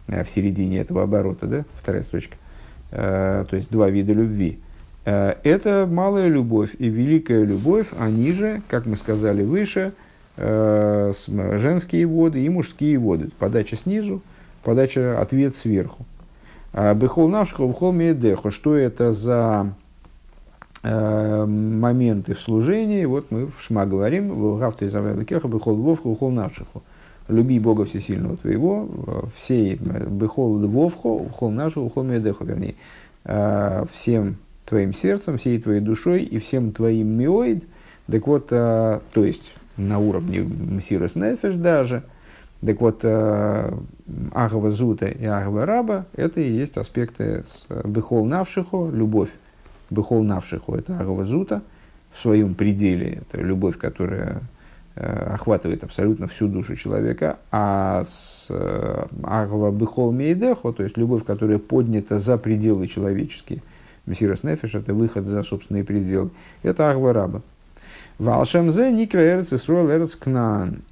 э, 0.06 0.24
в 0.24 0.30
середине 0.30 0.78
этого 0.78 1.02
оборота, 1.02 1.46
да, 1.46 1.64
вторая 1.74 2.02
строчка, 2.02 2.36
э, 2.36 2.38
то 2.90 3.48
есть 3.52 3.70
два 3.70 3.90
вида 3.90 4.12
любви. 4.12 4.58
Э, 5.04 5.34
это 5.42 5.88
малая 5.90 6.28
любовь 6.28 6.74
и 6.78 6.88
великая 6.88 7.44
любовь, 7.44 7.88
они 7.98 8.32
же, 8.32 8.62
как 8.68 8.86
мы 8.86 8.96
сказали 8.96 9.42
выше, 9.42 9.92
женские 10.36 12.06
воды 12.06 12.42
и 12.42 12.48
мужские 12.48 12.98
воды. 12.98 13.28
Подача 13.38 13.76
снизу, 13.76 14.22
подача 14.62 15.20
ответ 15.20 15.54
сверху. 15.54 16.06
Бехол 16.72 17.28
навшхо, 17.28 17.68
бхол 17.68 17.92
медехо. 17.92 18.50
Что 18.50 18.74
это 18.74 19.12
за 19.12 19.74
Э, 20.82 21.44
моменты 21.44 22.34
в 22.34 22.40
служении, 22.40 23.04
вот 23.04 23.30
мы 23.30 23.48
в 23.48 23.60
Шма 23.60 23.84
говорим, 23.84 24.58
«Гавту 24.58 24.86
из 24.86 24.96
Авелакеха, 24.96 25.46
бехол 25.46 25.76
вовху, 25.76 26.08
ухол 26.08 26.30
навшиху». 26.30 26.82
Люби 27.30 27.58
Бога 27.58 27.84
Всесильного 27.84 28.36
твоего, 28.36 28.88
всей 29.36 29.76
бехол 29.76 30.58
вовху, 30.66 31.26
ухол 31.26 31.50
нашу, 31.50 31.82
ухол 31.82 32.02
медеху, 32.02 32.44
вернее, 32.44 32.74
э, 33.24 33.84
всем 33.92 34.36
твоим 34.66 34.92
сердцем, 34.92 35.38
всей 35.38 35.60
твоей 35.60 35.80
душой 35.80 36.22
и 36.22 36.38
всем 36.38 36.72
твоим 36.72 37.08
миоид. 37.08 37.64
Так 38.10 38.26
вот, 38.26 38.48
э, 38.50 39.00
то 39.12 39.24
есть 39.24 39.54
на 39.76 39.98
уровне 39.98 40.40
Мсирос 40.40 41.14
Нефеш 41.14 41.54
даже, 41.54 42.02
так 42.60 42.78
вот, 42.80 43.02
Агава 43.02 44.70
Зута 44.70 45.06
и 45.06 45.24
Агава 45.24 45.64
Раба– 45.64 46.06
это 46.14 46.42
и 46.42 46.50
есть 46.50 46.76
аспекты 46.76 47.44
Бехол 47.84 48.26
Навшиху, 48.26 48.90
любовь 48.92 49.30
Бехол 49.88 50.22
Навшиху, 50.24 50.74
это 50.74 50.98
Агава 50.98 51.24
Зута, 51.24 51.62
в 52.12 52.20
своем 52.20 52.54
пределе, 52.54 53.22
это 53.22 53.40
любовь, 53.40 53.78
которая 53.78 54.28
э, 54.28 54.40
охватывает 54.96 55.84
абсолютно 55.84 56.26
всю 56.26 56.48
душу 56.48 56.76
человека, 56.76 57.38
а 57.50 58.02
с 58.04 58.46
э, 58.48 59.06
Агава 59.22 59.70
Бехол 59.70 60.12
Мейдехо, 60.12 60.72
то 60.72 60.82
есть 60.82 60.96
любовь, 60.96 61.24
которая 61.24 61.58
поднята 61.58 62.18
за 62.18 62.38
пределы 62.38 62.86
человеческие, 62.86 63.62
Мессирос 64.06 64.42
Нефиш, 64.42 64.74
это 64.74 64.92
выход 64.92 65.26
за 65.26 65.42
собственные 65.42 65.84
пределы, 65.84 66.30
это 66.62 66.90
Агва 66.90 67.12
Раба. 67.12 67.42
Валшемзе 68.18 68.92
Никра 68.92 69.20
Эрц 69.20 69.52
Исруэл 69.52 69.90
Эрц. 69.90 70.16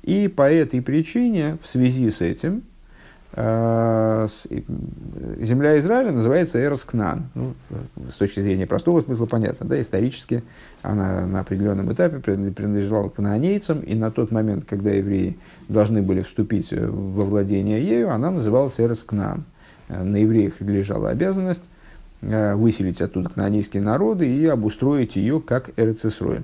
И 0.03 0.29
по 0.29 0.51
этой 0.51 0.81
причине, 0.81 1.59
в 1.63 1.69
связи 1.69 2.09
с 2.09 2.23
этим, 2.23 2.63
Э, 2.63 2.78
земля 5.41 5.79
Израиля 5.79 6.13
называется 6.13 6.63
Эроскнан. 6.63 7.29
Ну, 7.35 7.55
с 8.11 8.15
точки 8.15 8.41
зрения 8.41 8.67
простого 8.67 9.03
смысла 9.03 9.27
понятно. 9.27 9.67
Да, 9.67 9.79
исторически 9.81 10.43
она 10.83 11.27
на 11.27 11.41
определенном 11.41 11.93
этапе 11.93 12.19
принадлежала 12.21 13.11
канонейцам, 13.11 13.81
и 13.81 13.95
на 13.95 14.11
тот 14.11 14.31
момент, 14.31 14.65
когда 14.67 14.91
евреи 14.91 15.37
должны 15.69 16.01
были 16.03 16.23
вступить 16.23 16.73
во 16.73 17.25
владение 17.25 17.83
ею, 17.85 18.11
она 18.11 18.31
называлась 18.31 18.81
Эроскнан. 18.81 19.45
Э, 19.89 20.03
на 20.03 20.17
евреях 20.17 20.61
лежала 20.61 21.11
обязанность 21.11 21.65
Э, 22.21 22.57
выселить 22.57 23.01
оттуда 23.01 23.29
кнаанейские 23.29 23.81
народы 23.81 24.27
и 24.27 24.45
обустроить 24.47 25.15
ее 25.15 25.41
как 25.41 25.71
Эрцисройль. 25.77 26.43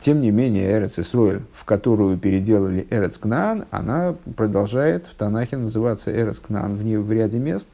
Тем 0.00 0.20
не 0.20 0.30
менее, 0.30 0.70
Эрцисройль, 0.72 1.40
в 1.54 1.64
которую 1.64 2.18
переделали 2.18 2.86
Эрцкнаан, 2.90 3.64
она 3.70 4.14
продолжает 4.36 5.06
в 5.06 5.14
Танахе 5.14 5.56
называться 5.56 6.10
Эрцкнаан 6.14 6.76
в, 6.76 6.82
в 6.82 7.12
ряде 7.12 7.38
мест. 7.38 7.68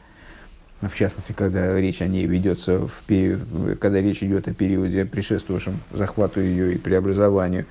В 0.80 0.94
частности, 0.94 1.32
когда 1.32 1.75
речь 1.80 2.02
о 2.02 2.06
ней 2.06 2.26
ведется, 2.26 2.86
в, 2.86 3.76
когда 3.80 4.00
речь 4.00 4.22
идет 4.22 4.46
о 4.46 4.54
периоде, 4.54 5.04
предшествовавшем 5.04 5.80
захвату 5.90 6.40
ее 6.40 6.75
и 6.75 6.78
преобразованию. 6.78 7.64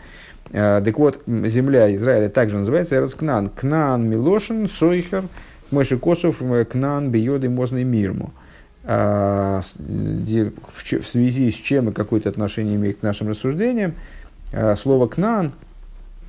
Э, 0.52 0.82
так 0.84 0.98
вот, 0.98 1.22
земля 1.28 1.94
Израиля 1.96 2.28
также 2.28 2.58
называется 2.58 2.96
Эрцкнаан. 2.96 3.50
Кнаан 3.50 4.10
Милошин, 4.10 4.68
Сойхер, 4.68 5.24
Мойши 5.72 5.98
Косов, 5.98 6.42
Кнаан 6.70 7.10
Биоды 7.10 7.50
Мозный 7.50 7.84
Мирму. 7.84 8.34
А, 8.84 9.62
в 9.62 11.08
связи 11.08 11.52
с 11.52 11.56
чем 11.56 11.90
и 11.90 11.94
какое-то 11.94 12.30
отношение 12.30 12.76
имеет 12.76 13.00
к 13.00 13.02
нашим 13.04 13.30
рассуждениям, 13.30 13.92
а, 13.92 14.15
слово 14.78 15.08
«кнан», 15.08 15.54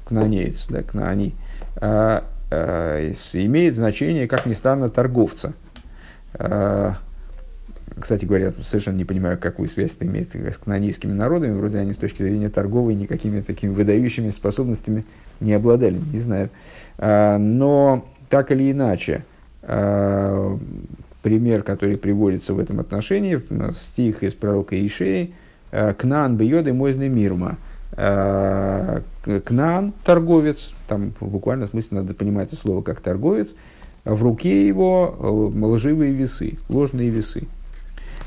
«кнанеец», 0.04 0.66
да, 0.68 0.82
«кнани», 0.82 1.35
а, 1.76 2.25
имеет 3.32 3.75
значение, 3.75 4.28
как 4.28 4.46
ни 4.46 4.52
странно, 4.52 4.88
торговца. 4.88 5.52
Кстати 7.99 8.26
говоря, 8.26 8.52
совершенно 8.62 8.96
не 8.96 9.04
понимаю, 9.04 9.38
какую 9.38 9.68
связь 9.68 9.96
это 9.96 10.04
имеет 10.06 10.35
с 10.35 10.58
кнанийскими 10.58 11.12
народами. 11.12 11.56
Вроде 11.56 11.78
они 11.78 11.94
с 11.94 11.96
точки 11.96 12.23
зрения 12.23 12.50
торговой 12.50 12.94
никакими 12.94 13.40
такими 13.40 13.73
выдающими 13.73 14.28
способностями 14.28 15.06
не 15.40 15.54
обладали, 15.54 15.99
не 15.99 16.18
знаю. 16.18 16.50
Но 16.99 18.04
так 18.28 18.52
или 18.52 18.70
иначе, 18.70 19.25
пример, 21.23 21.62
который 21.62 21.96
приводится 21.96 22.52
в 22.52 22.58
этом 22.58 22.80
отношении, 22.80 23.40
стих 23.73 24.23
из 24.23 24.35
пророка 24.35 24.76
Ишеи, 24.87 25.32
«Кнан 25.70 26.37
бьёды 26.37 26.75
мойзны 26.75 27.08
мирма». 27.08 27.56
Кнан, 27.96 29.92
торговец, 30.04 30.72
там 30.86 31.12
в 31.18 31.28
буквальном 31.28 31.68
смысле 31.68 32.00
надо 32.00 32.14
понимать 32.14 32.52
это 32.52 32.56
слово 32.56 32.82
как 32.82 33.00
торговец, 33.00 33.54
в 34.04 34.22
руке 34.22 34.68
его 34.68 35.16
лживые 35.52 36.12
весы, 36.12 36.58
ложные 36.68 37.08
весы. 37.08 37.48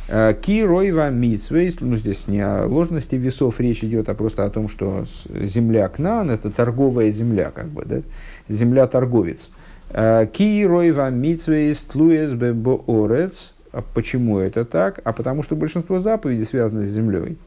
Ки 0.07 0.63
ройва 0.63 1.09
митсвейс, 1.11 1.75
ну 1.79 1.95
здесь 1.95 2.27
не 2.27 2.41
о 2.41 2.65
ложности 2.65 3.13
весов 3.13 3.59
речь 3.59 3.83
идет, 3.83 4.09
а 4.09 4.15
просто 4.15 4.43
о 4.43 4.49
том, 4.49 4.67
что 4.67 5.05
земля 5.29 5.88
Кнан 5.88 6.31
это 6.31 6.49
торговая 6.49 7.11
земля, 7.11 7.51
как 7.51 7.67
бы, 7.67 7.85
да? 7.85 8.01
земля 8.47 8.88
торговец. 8.88 9.51
Ки 9.91 10.65
ройва 10.65 11.11
митсвейс 11.11 11.77
тлуес 11.81 12.33
бебоорец. 12.33 13.53
Почему 13.93 14.39
это 14.39 14.65
так? 14.65 14.99
А 15.03 15.13
потому 15.13 15.43
что 15.43 15.55
большинство 15.55 15.99
заповедей 15.99 16.43
связаны 16.43 16.88
с 16.88 16.89
землей. 16.89 17.38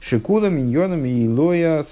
Шикула, 0.00 0.46
миньоном 0.46 1.04
и 1.04 1.26
Илоя, 1.26 1.84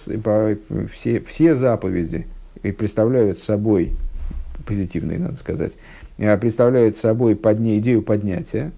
все, 0.93 1.21
все 1.21 1.55
заповеди 1.55 2.26
представляют 2.62 3.38
собой, 3.38 3.93
позитивные, 4.67 5.19
надо 5.19 5.37
сказать, 5.37 5.79
представляют 6.17 6.97
собой 6.97 7.37
подня, 7.37 7.79
идею 7.79 8.03
поднятия, 8.03 8.73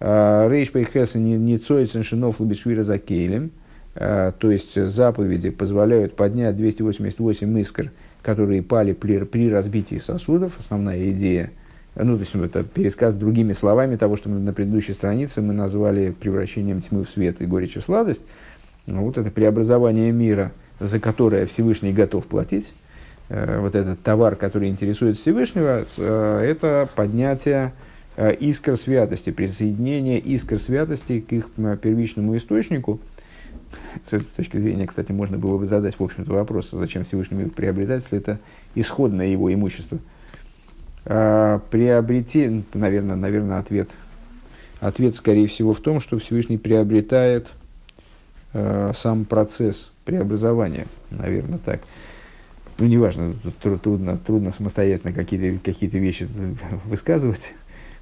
Э, 0.00 0.48
Рейш 0.50 0.72
Пейхеса 0.72 1.18
не 1.18 1.58
цоицен 1.58 2.02
шинов 2.02 2.40
лабишвира 2.40 2.82
за 2.82 2.98
кейлем, 2.98 3.50
э, 3.94 4.32
то 4.38 4.50
есть 4.50 4.82
заповеди 4.90 5.50
позволяют 5.50 6.16
поднять 6.16 6.56
288 6.56 7.60
искр, 7.60 7.92
которые 8.22 8.62
пали 8.62 8.94
при, 8.94 9.18
при 9.24 9.50
разбитии 9.50 9.96
сосудов, 9.96 10.58
основная 10.58 11.10
идея, 11.10 11.50
ну, 11.94 12.14
то 12.14 12.20
есть 12.20 12.34
это 12.34 12.64
пересказ 12.64 13.14
другими 13.14 13.52
словами 13.52 13.96
того, 13.96 14.16
что 14.16 14.30
мы 14.30 14.38
на 14.38 14.54
предыдущей 14.54 14.92
странице 14.92 15.42
мы 15.42 15.52
назвали 15.52 16.12
превращением 16.18 16.80
тьмы 16.80 17.04
в 17.04 17.10
свет 17.10 17.42
и 17.42 17.46
горечи 17.46 17.80
в 17.80 17.84
сладость. 17.84 18.24
Вот 18.86 19.18
это 19.18 19.30
преобразование 19.30 20.10
мира, 20.12 20.52
за 20.78 21.00
которое 21.00 21.46
Всевышний 21.46 21.92
готов 21.92 22.26
платить, 22.26 22.72
э, 23.28 23.60
вот 23.60 23.74
этот 23.74 24.02
товар, 24.02 24.36
который 24.36 24.68
интересует 24.68 25.16
Всевышнего, 25.16 25.84
это 25.98 26.88
поднятие 26.94 27.72
Э, 28.16 28.34
искр 28.34 28.76
святости, 28.76 29.30
присоединение 29.30 30.18
искр 30.18 30.58
святости 30.58 31.20
к 31.20 31.32
их 31.32 31.48
первичному 31.80 32.36
источнику. 32.36 33.00
С 34.02 34.12
этой 34.12 34.26
точки 34.26 34.58
зрения, 34.58 34.86
кстати, 34.86 35.10
можно 35.12 35.38
было 35.38 35.56
бы 35.56 35.64
задать, 35.64 35.98
в 35.98 36.02
общем-то, 36.02 36.30
вопрос, 36.32 36.70
зачем 36.70 37.04
Всевышнему 37.04 37.48
приобретать, 37.48 38.02
если 38.02 38.18
это 38.18 38.38
исходное 38.74 39.26
его 39.26 39.52
имущество. 39.52 39.98
А, 41.06 41.60
приобрети, 41.70 42.62
наверное, 42.74 43.16
наверное, 43.16 43.58
ответ. 43.58 43.88
Ответ, 44.80 45.14
скорее 45.14 45.46
всего, 45.46 45.72
в 45.72 45.80
том, 45.80 46.00
что 46.00 46.18
Всевышний 46.18 46.58
приобретает 46.58 47.46
э, 47.46 47.59
сам 48.52 49.24
процесс 49.24 49.92
преобразования, 50.04 50.86
наверное, 51.10 51.58
так. 51.58 51.80
Ну, 52.78 52.86
неважно, 52.86 53.34
трудно, 53.62 54.16
трудно 54.16 54.52
самостоятельно 54.52 55.12
какие-то 55.12 55.58
какие 55.62 55.90
вещи 55.90 56.26
высказывать 56.86 57.52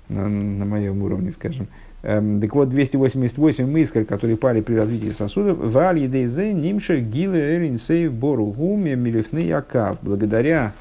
на, 0.08 0.28
на 0.28 0.64
моем 0.64 1.02
уровне, 1.02 1.32
скажем. 1.32 1.66
Эм, 2.02 2.40
так 2.40 2.54
вот, 2.54 2.68
288 2.68 3.78
искр, 3.80 4.04
которые 4.04 4.36
пали 4.36 4.60
при 4.60 4.74
развитии 4.74 5.10
сосудов, 5.10 5.58
валь 5.58 5.98
едейзе 5.98 6.52
нимша 6.52 6.98
гиле 6.98 7.56
эрин 7.56 7.78
сейв 7.78 8.12
бору 8.12 8.46
гуме 8.46 8.94
милифны 8.94 9.40
якав. 9.40 9.98
Благодаря 10.02 10.72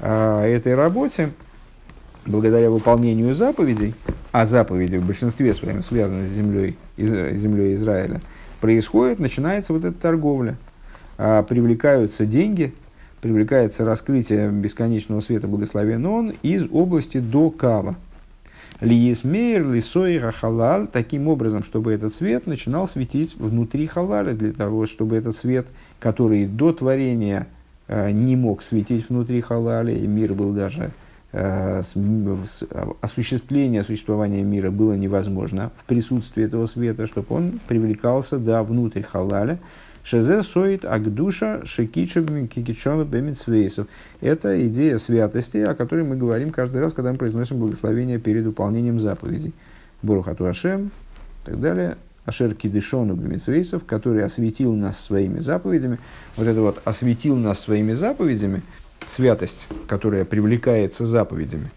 э, 0.00 0.44
этой 0.46 0.74
работе, 0.74 1.30
благодаря 2.24 2.70
выполнению 2.70 3.34
заповедей, 3.34 3.94
а 4.32 4.46
заповеди 4.46 4.96
в 4.96 5.04
большинстве 5.04 5.52
своем 5.52 5.82
связаны 5.82 6.24
с 6.24 6.30
землей, 6.30 6.78
из, 6.96 7.10
землей 7.38 7.74
Израиля, 7.74 8.22
происходит, 8.62 9.18
начинается 9.18 9.74
вот 9.74 9.84
эта 9.84 10.00
торговля. 10.00 10.56
А, 11.18 11.42
привлекаются 11.42 12.24
деньги, 12.24 12.72
привлекается 13.20 13.84
раскрытие 13.84 14.50
бесконечного 14.50 15.20
света 15.20 15.48
благословен 15.48 16.06
он 16.06 16.30
из 16.42 16.66
области 16.70 17.18
до 17.18 17.50
Кава. 17.50 17.96
Лиесмейр, 18.80 19.68
лисой, 19.68 20.18
рахалал, 20.18 20.86
таким 20.86 21.28
образом, 21.28 21.64
чтобы 21.64 21.92
этот 21.92 22.14
свет 22.14 22.46
начинал 22.46 22.86
светить 22.88 23.34
внутри 23.36 23.86
халаля, 23.86 24.32
для 24.32 24.52
того, 24.52 24.86
чтобы 24.86 25.16
этот 25.16 25.36
свет, 25.36 25.66
который 25.98 26.46
до 26.46 26.72
творения 26.72 27.48
э, 27.88 28.12
не 28.12 28.36
мог 28.36 28.62
светить 28.62 29.08
внутри 29.08 29.40
халаля, 29.40 29.92
и 29.92 30.06
мир 30.06 30.34
был 30.34 30.52
даже 30.52 30.92
осуществление 31.32 33.84
существования 33.84 34.42
мира 34.42 34.70
было 34.70 34.92
невозможно 34.92 35.72
в 35.78 35.84
присутствии 35.84 36.44
этого 36.44 36.66
света, 36.66 37.06
чтобы 37.06 37.34
он 37.34 37.58
привлекался 37.66 38.38
да, 38.38 38.62
внутрь 38.62 39.02
халаля, 39.02 39.58
Шезе 40.04 40.42
соит 40.42 40.84
агдуша 40.84 41.64
шекичем 41.64 42.48
кикичону 42.48 43.04
бемитсвейсов. 43.04 43.86
Это 44.20 44.66
идея 44.66 44.98
святости, 44.98 45.58
о 45.58 45.74
которой 45.74 46.04
мы 46.04 46.16
говорим 46.16 46.50
каждый 46.50 46.80
раз, 46.80 46.92
когда 46.92 47.12
мы 47.12 47.18
произносим 47.18 47.58
благословение 47.58 48.18
перед 48.18 48.44
выполнением 48.44 48.98
заповедей. 48.98 49.54
Борухату 50.02 50.46
Ашем 50.46 50.86
и 50.86 51.50
так 51.50 51.60
далее. 51.60 51.96
Ашер 52.24 52.54
Кидышону 52.54 53.14
Бемитсвейсов, 53.14 53.84
который 53.84 54.24
осветил 54.24 54.74
нас 54.74 54.98
своими 54.98 55.40
заповедями. 55.40 55.98
Вот 56.36 56.46
это 56.46 56.60
вот 56.60 56.82
осветил 56.84 57.36
нас 57.36 57.60
своими 57.60 57.92
заповедями, 57.92 58.62
святость, 59.08 59.68
которая 59.86 60.24
привлекается 60.24 61.06
заповедями, 61.06 61.70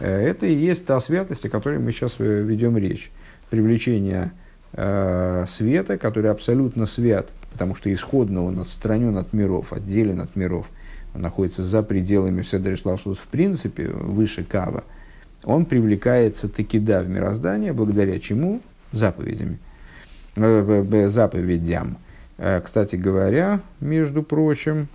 э, 0.00 0.08
это 0.08 0.46
и 0.46 0.54
есть 0.54 0.84
та 0.86 1.00
святость, 1.00 1.44
о 1.44 1.48
которой 1.48 1.78
мы 1.78 1.92
сейчас 1.92 2.16
э, 2.18 2.42
ведем 2.42 2.76
речь. 2.76 3.10
Привлечение 3.50 4.32
э, 4.72 5.44
света, 5.48 5.98
который 5.98 6.30
абсолютно 6.30 6.86
свят, 6.86 7.30
потому 7.52 7.74
что 7.74 7.92
исходно 7.92 8.44
он 8.44 8.60
отстранен 8.60 9.16
от 9.18 9.32
миров, 9.32 9.72
отделен 9.72 10.20
от 10.20 10.36
миров, 10.36 10.66
находится 11.14 11.62
за 11.62 11.82
пределами 11.82 12.42
Седри 12.42 12.76
Шлашус 12.76 13.18
в 13.18 13.26
принципе, 13.26 13.88
выше 13.88 14.44
Кава, 14.44 14.84
он 15.44 15.66
привлекается 15.66 16.48
таки 16.48 16.78
да 16.78 17.02
в 17.02 17.08
мироздание, 17.08 17.72
благодаря 17.72 18.18
чему? 18.20 18.60
Заповедями. 18.92 19.58
Заповедям. 20.36 21.98
Кстати 22.64 22.96
говоря, 22.96 23.60
между 23.80 24.22
прочим, 24.22 24.88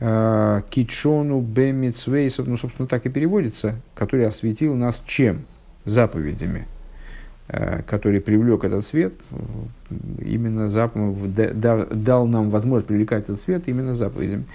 э, 0.00 0.62
Китшону 0.70 1.40
Бемицвейсов, 1.40 2.46
ну, 2.46 2.56
собственно, 2.56 2.88
так 2.88 3.06
и 3.06 3.10
переводится, 3.10 3.76
который 3.94 4.26
осветил 4.26 4.74
нас 4.74 5.02
чем? 5.06 5.44
Заповедями. 5.84 6.66
Э, 7.46 7.82
который 7.86 8.22
привлек 8.22 8.64
этот 8.64 8.86
свет, 8.86 9.12
именно 10.18 10.70
заповедь, 10.70 11.34
дал 12.02 12.26
нам 12.26 12.48
возможность 12.48 12.86
привлекать 12.86 13.24
этот 13.24 13.38
свет 13.38 13.64
именно 13.66 13.94
заповедями. 13.94 14.46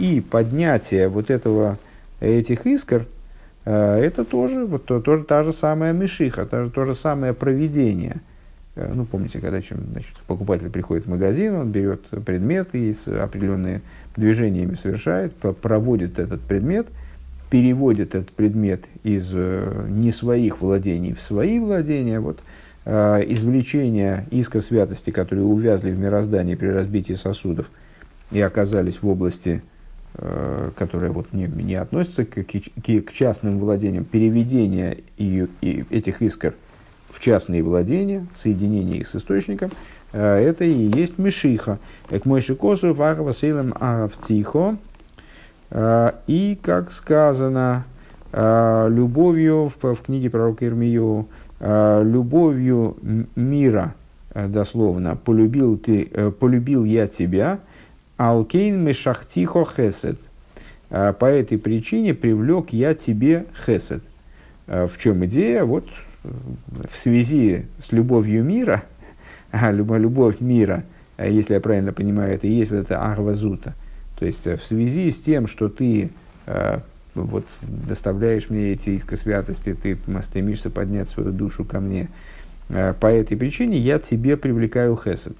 И 0.00 0.20
поднятие 0.20 1.08
вот 1.08 1.30
этого, 1.30 1.78
этих 2.18 2.66
искр, 2.66 3.06
э, 3.64 4.00
это 4.00 4.24
тоже, 4.24 4.66
вот, 4.66 4.86
то, 4.86 5.00
тоже 5.00 5.22
та 5.22 5.44
же 5.44 5.52
самая 5.52 5.92
мишиха, 5.92 6.44
то, 6.44 6.68
то 6.68 6.84
же 6.84 6.96
самое 6.96 7.34
проведение. 7.34 8.22
Э, 8.78 8.92
ну, 8.94 9.04
помните, 9.04 9.40
когда 9.40 9.60
значит, 9.60 10.16
покупатель 10.26 10.70
приходит 10.70 11.06
в 11.06 11.10
магазин, 11.10 11.54
он 11.54 11.72
берет 11.72 12.06
предмет 12.24 12.74
и 12.74 12.92
с 12.92 13.08
определенными 13.08 13.82
движениями 14.16 14.74
совершает, 14.74 15.34
проводит 15.34 16.18
этот 16.18 16.40
предмет– 16.40 16.86
переводит 17.50 18.14
этот 18.14 18.32
предмет 18.32 18.84
из 19.02 19.30
э, 19.34 19.86
не 19.88 20.12
своих 20.12 20.60
владений 20.60 21.14
в 21.14 21.20
свои 21.20 21.58
владения, 21.58 22.20
вот, 22.20 22.40
э, 22.84 23.24
извлечение 23.26 24.26
иска 24.30 24.60
святости, 24.60 25.10
которые 25.10 25.44
увязли 25.44 25.90
в 25.90 25.98
мироздании 25.98 26.54
при 26.54 26.68
разбитии 26.68 27.14
сосудов 27.14 27.70
и 28.30 28.40
оказались 28.40 29.02
в 29.02 29.08
области, 29.08 29.62
которая 30.76 31.12
вот 31.12 31.32
не, 31.32 31.46
не 31.46 31.76
относится 31.76 32.24
к, 32.24 32.42
к, 32.42 33.02
к 33.02 33.12
частным 33.12 33.58
владениям, 33.58 34.04
переведение 34.04 34.98
и, 35.16 35.46
и 35.60 35.84
этих 35.90 36.22
искр 36.22 36.54
в 37.10 37.20
частные 37.20 37.62
владения, 37.62 38.26
соединение 38.36 38.98
их 38.98 39.08
с 39.08 39.16
источником, 39.16 39.70
э, 40.12 40.36
это 40.36 40.64
и 40.64 40.72
есть 40.72 41.18
Мишиха. 41.18 41.78
К 42.08 42.24
Мойшикосу, 42.24 42.94
Вахава, 42.94 43.32
Сейлем, 43.32 43.74
Автихо, 43.78 44.76
а, 45.70 46.20
и, 46.26 46.58
как 46.60 46.90
сказано, 46.90 47.84
а, 48.32 48.88
любовью 48.88 49.68
в, 49.68 49.94
в 49.94 50.02
книге 50.02 50.30
пророка 50.30 50.66
Ирмию, 50.66 51.28
любовью 51.60 52.96
мира, 53.34 53.94
дословно, 54.32 55.16
полюбил, 55.16 55.76
ты, 55.76 56.08
э, 56.08 56.30
полюбил 56.30 56.84
я 56.84 57.08
тебя, 57.08 57.58
алкейн 58.16 58.80
мешахтихо 58.84 59.64
хесед. 59.64 60.20
По 60.88 61.24
этой 61.24 61.58
причине 61.58 62.14
привлек 62.14 62.70
я 62.70 62.94
тебе 62.94 63.46
хесед. 63.66 64.04
В 64.68 64.92
чем 64.98 65.24
идея? 65.26 65.64
Вот 65.64 65.86
в 66.22 66.96
связи 66.96 67.66
с 67.78 67.92
любовью 67.92 68.44
мира, 68.44 68.84
а, 69.50 69.70
любовь 69.70 70.40
мира, 70.40 70.84
если 71.18 71.54
я 71.54 71.60
правильно 71.60 71.92
понимаю, 71.92 72.34
это 72.34 72.46
и 72.46 72.50
есть 72.50 72.70
вот 72.70 72.78
эта 72.78 73.02
ахвазута– 73.02 73.74
то 74.18 74.26
есть 74.26 74.46
э, 74.46 74.56
в 74.56 74.64
связи 74.64 75.10
с 75.10 75.20
тем, 75.20 75.46
что 75.46 75.68
ты 75.68 76.10
э, 76.46 76.80
вот, 77.14 77.46
доставляешь 77.62 78.50
мне 78.50 78.72
эти 78.72 78.90
искры 78.90 79.16
святости, 79.16 79.74
ты 79.74 79.98
стремишься 80.22 80.70
поднять 80.70 81.08
свою 81.08 81.30
душу 81.30 81.64
ко 81.64 81.80
мне, 81.80 82.08
По 82.68 83.06
этой 83.06 83.36
причине 83.36 83.78
я 83.78 83.98
тебе 83.98 84.36
привлекаю 84.36 84.96
хесед. 84.96 85.36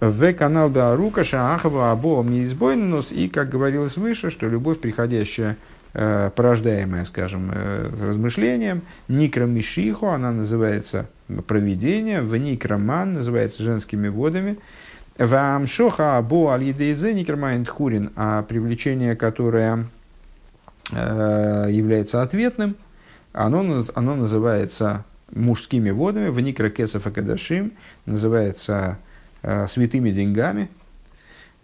В 0.00 0.32
канал 0.32 0.70
Беарука 0.70 1.24
Шаахава 1.24 1.90
Або 1.90 2.22
Мизбойнус. 2.22 3.10
И, 3.10 3.28
как 3.28 3.48
говорилось 3.48 3.96
выше, 3.96 4.30
что 4.30 4.46
любовь, 4.46 4.78
приходящая, 4.78 5.56
порождаемая, 5.92 7.04
скажем, 7.04 7.50
размышлением, 7.50 8.82
Никра 9.08 9.46
Мишиху, 9.46 10.08
она 10.08 10.30
называется 10.30 11.06
проведение, 11.46 12.22
в 12.22 12.36
Никроман 12.36 13.14
называется 13.14 13.62
женскими 13.62 14.08
водами, 14.08 14.58
в 15.16 15.34
Амшоха 15.34 16.18
Або 16.18 16.52
Алидейзе 16.52 17.14
Никромайн 17.14 17.64
Тхурин, 17.64 18.10
а 18.16 18.42
привлечение, 18.42 19.16
которое 19.16 19.86
является 20.92 22.22
ответным, 22.22 22.76
оно, 23.32 23.84
оно 23.94 24.14
называется 24.14 25.04
мужскими 25.32 25.90
водами, 25.90 26.28
в 26.28 26.40
Никрокесов 26.40 27.06
Акадашим, 27.06 27.72
называется 28.06 28.98
э, 29.42 29.66
святыми 29.68 30.10
деньгами, 30.10 30.62
э, 30.62 30.77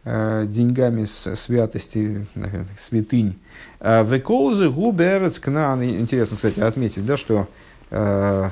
деньгами 0.04 1.04
с 1.04 1.34
святости, 1.34 2.26
наверное, 2.34 2.68
святынь. 2.78 3.38
Э, 3.80 4.04
Веколзы 4.04 4.68
губерец 4.68 5.38
кнан. 5.38 5.82
Интересно, 5.82 6.36
кстати, 6.36 6.60
отметить, 6.60 7.06
да, 7.06 7.16
что 7.16 7.48
э, 7.90 8.50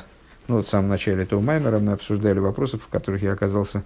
ну, 0.49 0.57
вот 0.57 0.67
в 0.67 0.69
самом 0.69 0.89
начале 0.89 1.25
этого 1.25 1.41
маймера 1.41 1.79
мы 1.79 1.93
обсуждали 1.93 2.39
вопросы, 2.39 2.79
в 2.79 2.89
которых 2.89 3.23
я 3.23 3.33
оказался 3.33 3.85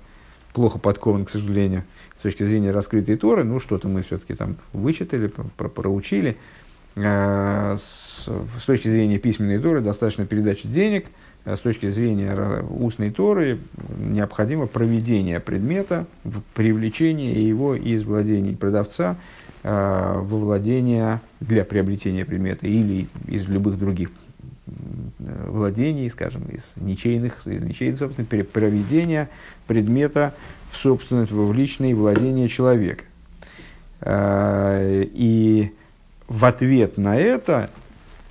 плохо 0.53 0.79
подкован, 0.79 1.25
к 1.25 1.31
сожалению, 1.31 1.85
с 2.17 2.21
точки 2.23 2.45
зрения 2.45 2.71
раскрытой 2.71 3.17
Торы. 3.17 3.45
Ну, 3.45 3.61
что-то 3.61 3.89
мы 3.89 4.03
все-таки 4.03 4.35
там 4.35 4.57
вычитали, 4.73 5.27
про 5.57 5.69
проучили. 5.69 6.37
Э, 6.95 7.75
с, 7.77 8.29
с 8.61 8.65
точки 8.65 8.89
зрения 8.89 9.19
письменной 9.19 9.59
Торы 9.59 9.81
достаточно 9.81 10.25
передачи 10.25 10.67
денег, 10.69 11.07
э, 11.07 11.11
с 11.55 11.61
точки 11.61 11.89
зрения 11.89 12.65
устной 12.69 13.13
Торы 13.13 13.61
необходимо 13.99 14.67
проведение 14.67 15.39
предмета, 15.39 16.07
привлечение 16.55 17.47
его 17.47 17.77
из 17.77 18.03
владений 18.03 18.57
продавца 18.57 19.17
э, 19.63 19.69
во 19.71 20.39
владение 20.39 21.21
для 21.39 21.65
приобретения 21.65 22.25
предмета 22.25 22.67
или 22.67 23.07
из 23.29 23.47
любых 23.47 23.79
других 23.79 24.11
владений, 25.19 26.11
скажем, 26.11 26.47
из 26.47 26.73
ничейных, 26.77 27.47
из 27.47 27.63
ничейных 27.63 28.01
собственных, 28.01 28.49
проведения 28.49 29.29
предмета 29.69 30.35
в 30.71 30.77
собственность, 30.77 31.31
в 31.31 31.53
личные 31.53 31.95
владения 31.95 32.49
человека. 32.49 33.05
И 34.05 35.73
в 36.27 36.45
ответ 36.45 36.99
на 36.99 37.17
это 37.17 37.71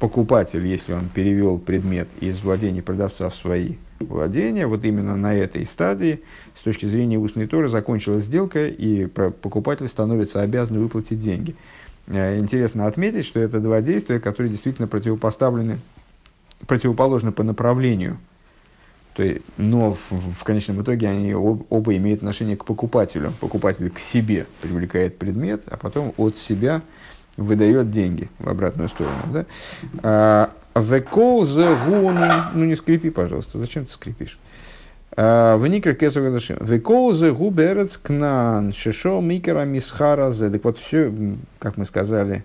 покупатель, 0.06 0.64
если 0.68 0.94
он 0.94 1.10
перевел 1.10 1.58
предмет 1.58 2.08
из 2.20 2.40
владения 2.42 2.84
продавца 2.84 3.28
в 3.32 3.36
свои 3.36 3.78
владения, 4.00 4.68
вот 4.68 4.86
именно 4.86 5.16
на 5.16 5.34
этой 5.34 5.66
стадии, 5.66 6.22
с 6.54 6.62
точки 6.62 6.86
зрения 6.86 7.18
устной 7.18 7.48
торы, 7.48 7.70
закончилась 7.70 8.26
сделка, 8.26 8.68
и 8.68 9.08
покупатель 9.08 9.88
становится 9.88 10.42
обязан 10.42 10.78
выплатить 10.78 11.20
деньги. 11.20 11.56
Э, 12.06 12.38
интересно 12.38 12.86
отметить, 12.86 13.26
что 13.26 13.40
это 13.40 13.60
два 13.60 13.82
действия, 13.82 14.20
которые 14.20 14.52
действительно 14.52 14.88
противопоставлены, 14.88 15.80
противоположны 16.68 17.32
по 17.32 17.42
направлению. 17.42 18.20
То 19.16 19.24
есть, 19.24 19.42
но 19.58 19.96
в, 19.96 20.12
в 20.12 20.44
конечном 20.44 20.84
итоге 20.84 21.10
они 21.10 21.32
об, 21.32 21.66
оба 21.72 21.96
имеют 21.98 22.20
отношение 22.20 22.58
к 22.58 22.66
покупателю. 22.66 23.34
Покупатель 23.40 23.90
к 23.90 23.98
себе 23.98 24.46
привлекает 24.62 25.18
предмет, 25.18 25.64
а 25.66 25.78
потом 25.78 26.14
от 26.18 26.38
себя 26.38 26.84
выдает 27.38 27.92
деньги 27.92 28.30
в 28.40 28.50
обратную 28.50 28.90
сторону. 28.90 29.46
Да? 30.04 30.50
Векол 30.76 31.46
за 31.46 31.78
ну 32.54 32.66
не 32.66 32.76
скрипи, 32.76 33.10
пожалуйста, 33.10 33.60
зачем 33.60 33.86
ты 33.86 33.94
скрипишь? 33.94 34.38
В 35.16 35.94
Кесова 35.94 36.38
Векол 36.60 37.14
за 37.14 37.32
губерец 37.32 37.98
кнан, 37.98 38.74
шишо 38.74 39.22
микера 39.22 39.64
мисхара 39.64 40.32
зе. 40.32 40.50
Так 40.50 40.66
вот, 40.66 40.78
все, 40.78 41.14
как 41.60 41.78
мы 41.78 41.86
сказали, 41.86 42.44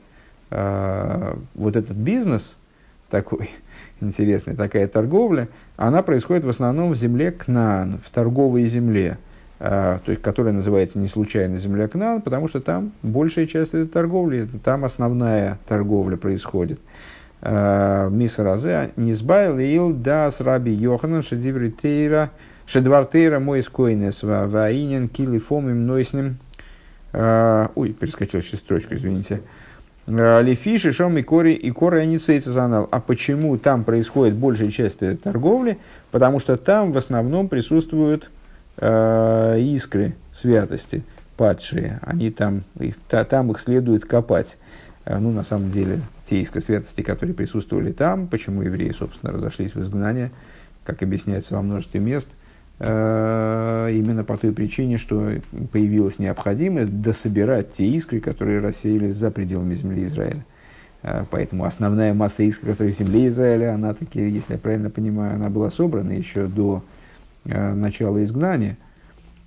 а, 0.50 1.36
вот 1.54 1.76
этот 1.76 1.96
бизнес 1.96 2.56
такой, 3.08 3.50
интересный, 4.00 4.54
такая 4.54 4.88
торговля, 4.88 5.48
она 5.76 6.02
происходит 6.02 6.44
в 6.44 6.48
основном 6.48 6.92
в 6.92 6.96
земле 6.96 7.32
Кнан, 7.32 8.00
в 8.04 8.10
торговой 8.10 8.64
земле. 8.66 9.18
А, 9.62 10.00
то 10.06 10.10
есть, 10.10 10.22
которая 10.22 10.54
называется 10.54 10.98
не 10.98 11.08
случайно 11.08 11.58
земля 11.58 11.86
Кнан, 11.86 12.22
потому 12.22 12.48
что 12.48 12.62
там 12.62 12.92
большая 13.02 13.46
часть 13.46 13.74
этой 13.74 13.86
торговли, 13.86 14.48
там 14.64 14.86
основная 14.86 15.58
торговля 15.68 16.16
происходит. 16.16 16.80
А, 17.42 18.08
Миса 18.08 18.42
Разе, 18.42 18.92
Низбайл 18.96 19.58
ил 19.58 19.92
дас 19.92 20.40
раби 20.40 20.72
Йоханан 20.72 21.22
шедиври 21.22 21.70
тейра, 21.70 22.30
шедвар 22.64 23.04
тейра 23.04 23.38
мой 23.38 23.62
скойнес 23.62 24.22
ваинен 24.22 25.08
кили 25.08 25.38
фомим 25.38 25.86
нойснем. 25.86 26.38
А, 27.12 27.70
ой, 27.74 27.92
перескочил 27.92 28.40
через 28.40 28.60
строчку, 28.60 28.94
извините. 28.94 29.42
Лифиши, 30.06 30.90
шом 30.90 31.18
и 31.18 31.22
кори, 31.22 31.52
и 31.52 31.70
кори 31.70 31.98
они 31.98 32.16
занал. 32.16 32.88
А 32.90 33.00
почему 33.00 33.58
там 33.58 33.84
происходит 33.84 34.36
большая 34.36 34.70
часть 34.70 35.00
торговли? 35.20 35.78
Потому 36.10 36.38
что 36.38 36.56
там 36.56 36.92
в 36.92 36.96
основном 36.96 37.48
присутствуют 37.48 38.30
э, 38.80 39.60
искры 39.60 40.14
святости 40.32 41.02
падшие, 41.36 42.00
они 42.02 42.30
там, 42.30 42.64
их, 42.78 42.96
та, 43.08 43.24
там 43.24 43.50
их 43.50 43.60
следует 43.60 44.04
копать. 44.04 44.58
Э, 45.04 45.18
ну, 45.18 45.30
на 45.30 45.42
самом 45.42 45.70
деле, 45.70 46.00
те 46.24 46.40
искры 46.40 46.60
святости, 46.60 47.02
которые 47.02 47.34
присутствовали 47.34 47.92
там, 47.92 48.26
почему 48.26 48.62
евреи, 48.62 48.92
собственно, 48.92 49.32
разошлись 49.32 49.74
в 49.74 49.80
изгнание, 49.80 50.30
как 50.84 51.02
объясняется 51.02 51.54
во 51.54 51.62
множестве 51.62 52.00
мест, 52.00 52.30
э, 52.78 53.88
именно 53.92 54.24
по 54.24 54.36
той 54.36 54.52
причине, 54.52 54.98
что 54.98 55.32
появилась 55.72 56.18
необходимость 56.18 57.00
дособирать 57.00 57.72
те 57.72 57.86
искры, 57.86 58.20
которые 58.20 58.60
рассеялись 58.60 59.14
за 59.14 59.30
пределами 59.30 59.74
земли 59.74 60.04
Израиля. 60.04 60.44
Поэтому 61.30 61.64
основная 61.64 62.12
масса 62.12 62.42
искр, 62.42 62.72
которая 62.72 62.92
в 62.92 62.96
земле 62.96 63.28
Израиля, 63.28 63.72
она 63.72 63.94
таки, 63.94 64.20
если 64.20 64.52
я 64.52 64.58
правильно 64.58 64.90
понимаю, 64.90 65.36
она 65.36 65.48
была 65.48 65.70
собрана 65.70 66.12
еще 66.12 66.46
до 66.46 66.84
начала 67.44 68.22
изгнания. 68.22 68.76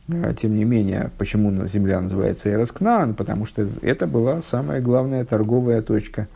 Э, 0.08 0.34
тем 0.38 0.56
не 0.56 0.66
менее, 0.66 1.12
почему 1.18 1.66
земля 1.66 2.02
называется 2.02 2.52
Эроскнан? 2.52 3.14
Потому 3.14 3.46
что 3.46 3.68
это 3.82 4.08
была 4.08 4.42
самая 4.42 4.82
главная 4.82 5.26
торговая 5.26 5.82
точка, 5.82 6.28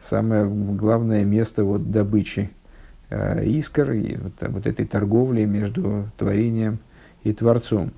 самое 0.00 0.46
главное 0.46 1.24
место 1.24 1.64
вот 1.64 1.90
добычи 1.90 2.50
э, 3.10 3.44
искр 3.44 3.92
и 3.92 4.16
вот, 4.16 4.32
вот 4.40 4.66
этой 4.66 4.86
торговли 4.86 5.44
между 5.44 6.08
творением 6.16 6.78
и 7.24 7.32
Творцом. 7.32 7.92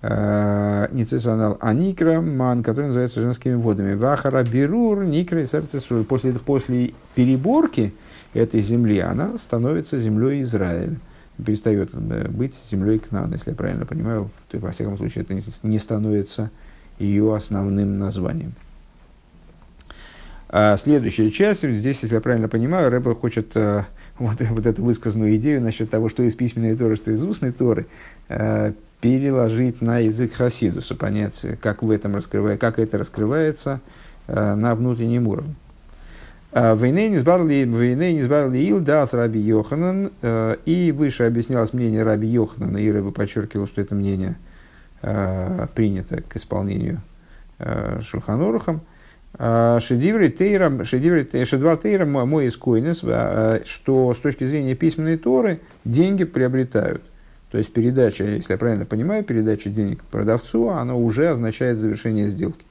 Ницесанал 0.00 1.58
Аникра 1.60 2.20
Ман, 2.20 2.62
который 2.62 2.86
называется 2.86 3.20
женскими 3.20 3.54
водами. 3.54 3.94
Вахара 3.94 4.44
Бирур 4.44 5.04
Никра 5.04 5.42
и 5.42 5.44
сердце 5.44 5.80
После, 6.04 6.34
после 6.34 6.94
переборки 7.16 7.92
этой 8.32 8.60
земли 8.60 9.00
она 9.00 9.36
становится 9.38 9.98
землей 9.98 10.42
Израиля 10.42 10.98
перестает 11.44 11.90
э, 11.92 12.28
быть 12.28 12.54
землей 12.54 12.98
Кнан, 12.98 13.32
если 13.32 13.50
я 13.50 13.56
правильно 13.56 13.86
понимаю, 13.86 14.30
то 14.50 14.58
во 14.58 14.72
всяком 14.72 14.96
случае 14.96 15.24
это 15.24 15.38
не 15.62 15.78
становится 15.78 16.50
ее 16.98 17.34
основным 17.34 17.98
названием. 17.98 18.54
А 20.48 20.76
следующая 20.76 21.30
часть, 21.30 21.60
здесь, 21.60 22.02
если 22.02 22.14
я 22.14 22.20
правильно 22.20 22.48
понимаю, 22.48 22.90
Рэбер 22.90 23.14
хочет 23.14 23.52
э, 23.54 23.84
вот, 24.18 24.40
вот 24.40 24.66
эту 24.66 24.82
высказанную 24.82 25.36
идею 25.36 25.60
насчет 25.60 25.90
того, 25.90 26.08
что 26.08 26.22
из 26.22 26.34
письменной 26.34 26.76
Торы, 26.76 26.96
что 26.96 27.10
из 27.10 27.22
устной 27.22 27.52
Торы, 27.52 27.86
э, 28.28 28.72
переложить 29.00 29.80
на 29.80 29.98
язык 29.98 30.32
Хасидуса, 30.32 30.96
понять, 30.96 31.46
как, 31.60 31.82
в 31.82 31.90
этом 31.90 32.16
раскрывает, 32.16 32.60
как 32.60 32.80
это 32.80 32.98
раскрывается 32.98 33.80
на 34.26 34.74
внутреннем 34.74 35.28
уровне. 35.28 35.54
А, 36.60 36.74
Вейней 36.74 37.08
не 37.08 37.18
сбарли 37.18 38.58
ил 38.58 38.80
дас 38.80 39.14
Раби 39.14 39.38
Йоханан. 39.38 40.10
Э, 40.22 40.56
и 40.64 40.90
выше 40.90 41.22
объяснялось 41.22 41.72
мнение 41.72 42.02
Раби 42.02 42.26
Йоханана, 42.26 42.78
и 42.78 42.90
Рэба 42.90 43.12
подчеркивал, 43.12 43.68
что 43.68 43.80
это 43.80 43.94
мнение 43.94 44.34
э, 45.02 45.68
принято 45.76 46.20
к 46.22 46.34
исполнению 46.34 47.00
э, 47.60 48.00
Шурханорухом. 48.02 48.80
А, 49.34 49.78
шедиври 49.78 50.30
Тейра, 50.30 50.82
Шедвар 50.82 51.76
Тейра 51.76 52.04
мой 52.06 52.48
искойнес, 52.48 53.04
что 53.64 54.12
с 54.12 54.16
точки 54.16 54.44
зрения 54.44 54.74
письменной 54.74 55.16
Торы 55.16 55.60
деньги 55.84 56.24
приобретают. 56.24 57.02
То 57.52 57.58
есть 57.58 57.72
передача, 57.72 58.24
если 58.24 58.54
я 58.54 58.58
правильно 58.58 58.84
понимаю, 58.84 59.22
передача 59.22 59.70
денег 59.70 60.02
продавцу, 60.02 60.70
она 60.70 60.96
уже 60.96 61.28
означает 61.28 61.76
завершение 61.78 62.28
сделки. 62.28 62.64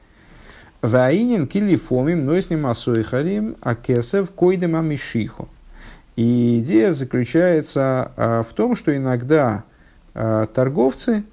Ваинин 0.81 1.47
килифомим, 1.47 2.25
но 2.25 2.35
с 2.35 2.49
ним 2.49 2.67
асойхарим, 2.67 3.55
а 3.61 3.75
кесев 3.75 4.29
койдем 4.31 4.75
амишиху. 4.75 5.49
И 6.15 6.59
идея 6.59 6.93
заключается 6.93 8.11
а, 8.15 8.43
в 8.43 8.53
том, 8.53 8.75
что 8.75 8.95
иногда 8.95 9.63
а, 10.13 10.47
торговцы, 10.47 11.23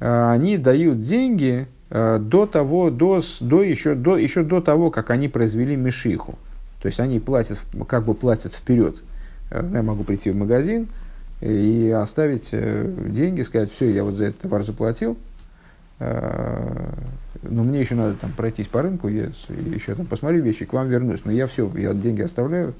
а, 0.00 0.32
они 0.32 0.56
дают 0.58 1.02
деньги 1.02 1.66
до 1.90 2.46
того, 2.46 2.90
до, 2.90 3.22
до, 3.40 3.62
еще, 3.62 3.94
до, 3.94 4.16
еще 4.16 4.42
до 4.42 4.60
того, 4.60 4.90
как 4.90 5.10
они 5.10 5.28
произвели 5.28 5.76
мишиху. 5.76 6.36
То 6.82 6.88
есть 6.88 6.98
они 6.98 7.20
платят, 7.20 7.60
как 7.86 8.04
бы 8.04 8.14
платят 8.14 8.52
вперед. 8.52 8.96
Я 9.52 9.82
могу 9.82 10.02
прийти 10.02 10.32
в 10.32 10.36
магазин, 10.36 10.88
и 11.40 11.94
оставить 11.96 12.48
деньги, 12.50 13.42
сказать, 13.42 13.72
все, 13.72 13.90
я 13.90 14.02
вот 14.02 14.16
за 14.16 14.24
этот 14.24 14.40
товар 14.40 14.64
заплатил, 14.64 15.16
но 17.48 17.62
мне 17.62 17.80
еще 17.80 17.94
надо 17.94 18.14
там 18.14 18.32
пройтись 18.32 18.68
по 18.68 18.82
рынку, 18.82 19.08
я 19.08 19.30
еще 19.48 19.94
там 19.94 20.06
посмотрю 20.06 20.42
вещи, 20.42 20.64
к 20.64 20.72
вам 20.72 20.88
вернусь, 20.88 21.20
но 21.24 21.32
я 21.32 21.46
все, 21.46 21.70
я 21.76 21.92
деньги 21.94 22.22
оставляю, 22.22 22.74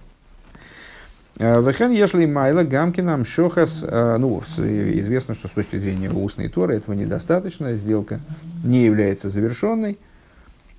Вехен 1.37 1.91
ешли 1.91 2.27
майла 2.27 2.63
гамкинам 2.63 3.25
шохас, 3.25 3.83
ну, 3.83 4.41
известно, 4.41 5.35
что 5.35 5.49
с 5.49 5.51
точки 5.51 5.79
зрения 5.79 6.09
устной 6.11 6.49
торы 6.49 6.77
этого 6.77 6.95
недостаточно, 6.95 7.75
сделка 7.75 8.21
не 8.63 8.85
является 8.85 9.29
завершенной, 9.29 9.99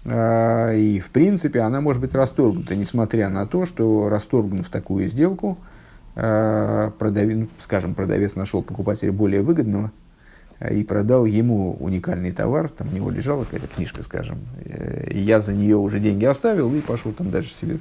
и, 0.06 1.02
в 1.04 1.10
принципе, 1.10 1.60
она 1.60 1.82
может 1.82 2.02
быть 2.02 2.14
расторгнута, 2.14 2.74
несмотря 2.76 3.28
на 3.28 3.46
то, 3.46 3.66
что, 3.66 4.08
расторгнув 4.08 4.70
такую 4.70 5.08
сделку, 5.08 5.58
продавец, 6.14 7.38
ну, 7.38 7.50
скажем, 7.60 7.94
продавец 7.94 8.36
нашел 8.36 8.64
покупателя 8.64 9.12
более 9.12 9.42
выгодного 9.42 9.92
и 10.72 10.84
продал 10.84 11.26
ему 11.26 11.76
уникальный 11.80 12.32
товар, 12.32 12.70
там 12.70 12.90
у 12.90 12.92
него 12.92 13.10
лежала 13.10 13.44
какая-то 13.44 13.68
книжка, 13.68 14.04
скажем, 14.04 14.40
и 15.10 15.20
я 15.20 15.40
за 15.40 15.54
нее 15.54 15.76
уже 15.76 16.00
деньги 16.00 16.26
оставил 16.26 16.74
и 16.74 16.82
пошел 16.82 17.12
там 17.12 17.30
дальше 17.30 17.54
себе 17.54 17.80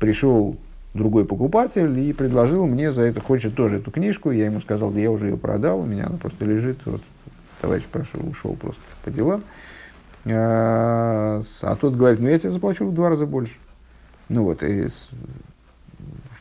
пришел 0.00 0.56
другой 0.94 1.24
покупатель 1.24 1.98
и 1.98 2.12
предложил 2.12 2.66
мне 2.66 2.90
за 2.90 3.02
это, 3.02 3.20
хочет 3.20 3.54
тоже 3.54 3.76
эту 3.76 3.90
книжку. 3.90 4.30
Я 4.30 4.46
ему 4.46 4.60
сказал, 4.60 4.90
да 4.90 5.00
я 5.00 5.10
уже 5.10 5.28
ее 5.28 5.36
продал, 5.36 5.80
у 5.80 5.86
меня 5.86 6.06
она 6.06 6.16
просто 6.16 6.44
лежит. 6.44 6.78
Вот, 6.86 7.02
товарищ 7.60 7.84
прошел, 7.84 8.26
ушел 8.26 8.56
просто 8.56 8.82
по 9.04 9.10
делам. 9.10 9.44
А, 10.24 11.40
а 11.62 11.76
тот 11.76 11.94
говорит, 11.94 12.20
ну 12.20 12.28
я 12.28 12.38
тебе 12.38 12.50
заплачу 12.50 12.86
в 12.86 12.94
два 12.94 13.10
раза 13.10 13.26
больше. 13.26 13.56
Ну 14.28 14.44
вот, 14.44 14.62
и, 14.62 14.86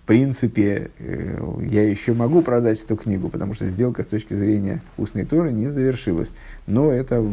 принципе, 0.06 0.92
э, 1.00 1.40
я 1.68 1.90
еще 1.90 2.14
могу 2.14 2.42
продать 2.42 2.82
эту 2.82 2.96
книгу, 2.96 3.30
потому 3.30 3.54
что 3.54 3.68
сделка 3.68 4.04
с 4.04 4.08
точки 4.08 4.34
зрения 4.34 4.82
устной 4.98 5.26
торы 5.26 5.52
не 5.52 5.70
завершилась. 5.70 6.32
Но 6.68 6.92
это 6.92 7.24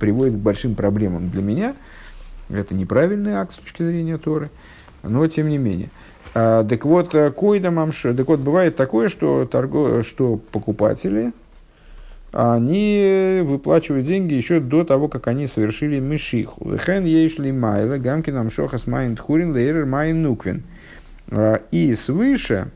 приводит 0.00 0.34
к 0.34 0.38
большим 0.38 0.74
проблемам 0.74 1.30
для 1.30 1.42
меня. 1.42 1.74
Это 2.48 2.74
неправильный 2.74 3.34
акт 3.34 3.52
с 3.52 3.56
точки 3.56 3.82
зрения 3.82 4.18
Торы 4.18 4.50
но 5.08 5.26
тем 5.28 5.48
не 5.48 5.58
менее. 5.58 5.90
А, 6.34 6.64
так 6.64 6.84
вот, 6.84 7.14
э, 7.14 7.30
קודם 7.30 7.70
המשיכה, 7.70 8.14
так 8.14 8.26
вот, 8.28 8.40
бывает 8.40 8.76
такое, 8.76 9.08
что, 9.08 9.46
торго, 9.46 10.02
что 10.02 10.36
покупатели, 10.36 11.32
они 12.32 13.40
выплачивают 13.44 14.06
деньги 14.06 14.34
еще 14.34 14.58
до 14.58 14.82
того, 14.84 15.08
как 15.08 15.28
они 15.28 15.46
совершили 15.46 16.00
мешиху. 16.00 16.68
וכן 16.68 17.04
יש 17.04 17.52
למעלה, 17.52 17.98
גם 17.98 18.30
כן 18.30 18.50
המשכת 18.50 18.88
מיין 18.88 19.14
דכורין, 19.14 19.52
לעורר 19.52 19.86
מיין 19.86 20.22
נוקבין. 20.22 20.64
А, 21.36 21.62
и 21.70 21.94
свыше 21.94 22.70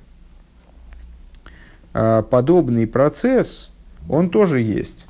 а, 1.95 2.23
подобный 2.23 2.87
процесс, 2.87 3.71
он 4.09 4.31
тоже 4.31 4.61
есть. 4.61 5.07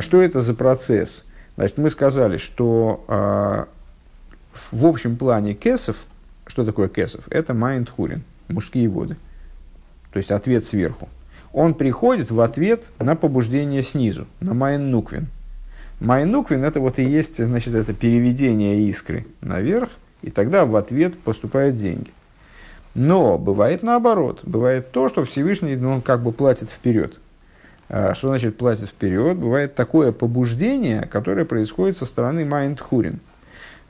Что 0.00 0.22
это 0.22 0.42
за 0.42 0.54
процесс? 0.54 1.24
Значит, 1.56 1.76
мы 1.76 1.90
сказали, 1.90 2.36
что 2.36 3.04
в 3.08 4.86
общем 4.86 5.16
плане 5.16 5.54
כסף– 5.54 5.96
что 6.46 6.64
такое 6.64 6.88
כסף? 6.88 7.24
Это 7.30 7.54
מיין 7.54 7.88
דכורין, 7.88 8.22
мужские 8.48 8.88
воды. 8.88 9.16
То 10.12 10.18
есть 10.18 10.30
ответ 10.30 10.66
сверху. 10.66 11.08
Он 11.52 11.74
приходит 11.74 12.30
в 12.30 12.40
ответ 12.40 12.90
на 12.98 13.16
побуждение 13.16 13.82
снизу, 13.82 14.26
на 14.40 14.52
מיין 14.52 14.90
נוקבין. 14.90 15.28
מיין 16.00 16.30
נוקבין 16.30 16.64
это 16.64 16.80
вот 16.80 16.98
и 16.98 17.04
есть, 17.04 17.42
значит, 17.42 17.74
это 17.74 17.94
переведение 17.94 18.82
искры 18.82 19.26
наверх, 19.40 19.90
и 20.22 20.30
тогда 20.30 20.66
в 20.66 20.76
ответ 20.76 21.18
поступают 21.18 21.76
деньги. 21.76 22.10
Но 22.94 23.38
бывает 23.38 23.82
наоборот. 23.82 24.40
Бывает 24.42 24.90
то, 24.90 25.08
что 25.08 25.24
Всевышний 25.24 25.76
ну, 25.76 25.92
он 25.92 26.02
как 26.02 26.22
бы 26.22 26.32
платит 26.32 26.70
вперед. 26.70 27.18
А, 27.88 28.14
что 28.14 28.28
значит 28.28 28.56
платит 28.56 28.88
вперед? 28.88 29.36
Бывает 29.36 29.74
такое 29.74 30.12
побуждение, 30.12 31.08
которое 31.10 31.44
происходит 31.44 31.98
со 31.98 32.06
стороны 32.06 32.44
מיין 32.44 32.80
דכורין– 32.80 33.20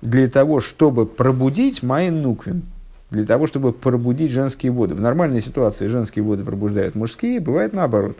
для 0.02 0.28
того, 0.28 0.60
чтобы 0.60 1.06
пробудить 1.06 1.82
מיין 1.82 2.22
נוקבין, 2.22 2.64
для 3.10 3.24
того, 3.24 3.46
чтобы 3.46 3.72
пробудить 3.72 4.32
женские 4.32 4.72
воды. 4.72 4.94
В 4.94 5.00
нормальной 5.00 5.40
ситуации 5.40 5.86
женские 5.86 6.24
воды 6.24 6.44
пробуждают 6.44 6.94
мужские, 6.96 7.40
бывает 7.40 7.72
наоборот. 7.72 8.18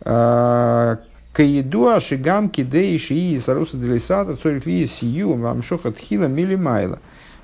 А, 0.00 1.00
Каидуа 1.32 2.00
шигам 2.00 2.48
кидей 2.48 2.96
шии 2.96 3.38
саруса 3.38 3.76
делисата 3.76 4.36
цорих 4.36 4.64
ли 4.66 4.86
сию 4.86 5.34
мамшоха 5.34 5.90
тхила 5.90 6.26
милимайла. 6.26 7.00
А, 7.00 7.00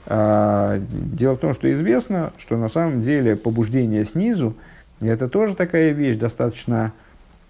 дело 0.06 1.36
в 1.36 1.38
том, 1.38 1.54
что 1.54 1.72
известно, 1.72 2.32
что 2.36 2.56
на 2.56 2.68
самом 2.68 3.02
деле 3.02 3.36
побуждение 3.36 4.04
снизу 4.04 4.54
это 5.00 5.28
тоже 5.28 5.54
такая 5.54 5.90
вещь 5.90 6.16
достаточно 6.16 6.92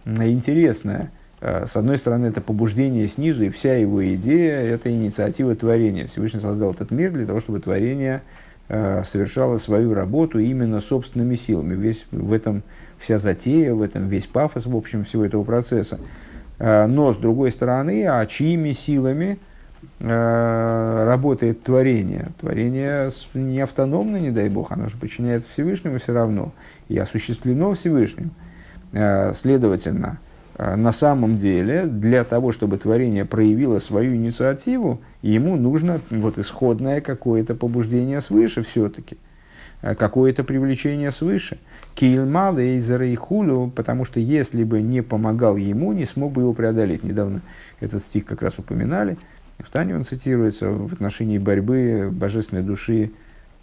интересная– 0.05 1.11
Э, 1.43 1.67
с 1.67 1.77
одной 1.77 1.99
стороны, 1.99 2.27
это 2.27 2.41
побуждение 2.41 3.09
снизу, 3.09 3.43
и 3.43 3.51
вся 3.51 3.75
его 3.75 4.07
идея– 4.15 4.59
это 4.61 4.91
инициатива 4.91 5.57
творения. 5.57 6.07
Всевышний 6.07 6.39
создал 6.39 6.73
этот 6.73 6.93
мир 6.93 7.11
для 7.11 7.27
того, 7.27 7.41
чтобы 7.41 7.59
творение 7.59 8.23
э, 8.69 9.03
совершало 9.05 9.59
свою 9.59 9.93
работу 9.93 10.39
именно 10.39 10.81
собственными 10.81 11.35
силами. 11.35 11.75
Весь 11.75 12.07
в 12.13 12.33
этом 12.33 12.63
вся 12.99 13.19
затея, 13.19 13.75
в 13.75 13.83
этом 13.83 14.07
весь 14.07 14.29
пафос, 14.29 14.67
в 14.67 14.77
общем, 14.77 15.05
всего 15.05 15.25
этого 15.25 15.43
процесса. 15.43 15.99
Но, 16.61 17.13
с 17.13 17.17
другой 17.17 17.51
стороны, 17.51 18.07
а 18.07 18.25
чьими 18.27 18.71
силами 18.71 19.41
работает 20.01 21.63
творение? 21.63 22.29
Творение 22.41 23.11
не 23.35 23.61
автономно, 23.61 24.17
не 24.17 24.31
дай 24.31 24.49
бог, 24.49 24.73
оно 24.73 24.89
же 24.89 24.97
подчиняется 24.97 25.49
Всевышнему 25.51 25.99
все 25.99 26.13
равно 26.13 26.53
и 26.89 26.99
осуществлено 26.99 27.75
Всевышним. 27.75 28.33
Следовательно, 28.93 30.19
а, 30.57 30.77
на 30.77 30.93
самом 30.93 31.39
деле, 31.39 31.87
для 31.87 32.25
того, 32.25 32.53
чтобы 32.53 32.77
творение 32.77 33.25
проявило 33.25 33.79
свою 33.79 34.15
инициативу, 34.15 35.01
ему 35.23 35.57
нужно 35.57 36.01
вот 36.11 36.39
исходное 36.39 37.01
какое-то 37.01 37.55
побуждение 37.55 38.21
свыше 38.21 38.63
все-таки, 38.63 39.17
какое-то 39.81 40.45
привлечение 40.45 41.11
свыше. 41.11 41.59
Кильмал 41.95 42.59
и 42.59 43.15
хулю, 43.17 43.73
потому 43.75 44.05
что 44.05 44.21
если 44.21 44.63
бы 44.65 44.83
не 44.83 45.03
помогал 45.03 45.57
ему, 45.57 45.93
не 45.93 46.05
смог 46.05 46.33
бы 46.33 46.43
его 46.43 46.53
преодолеть. 46.53 47.03
Недавно 47.03 47.41
этот 47.81 48.03
стих 48.03 48.27
как 48.27 48.43
раз 48.43 48.59
упоминали. 48.59 49.17
В 49.65 49.71
Тане 49.71 49.97
он 49.97 50.05
цитируется 50.05 50.71
в 50.71 50.93
отношении 50.93 51.39
борьбы 51.39 52.11
божественной 52.13 52.63
души 52.63 53.13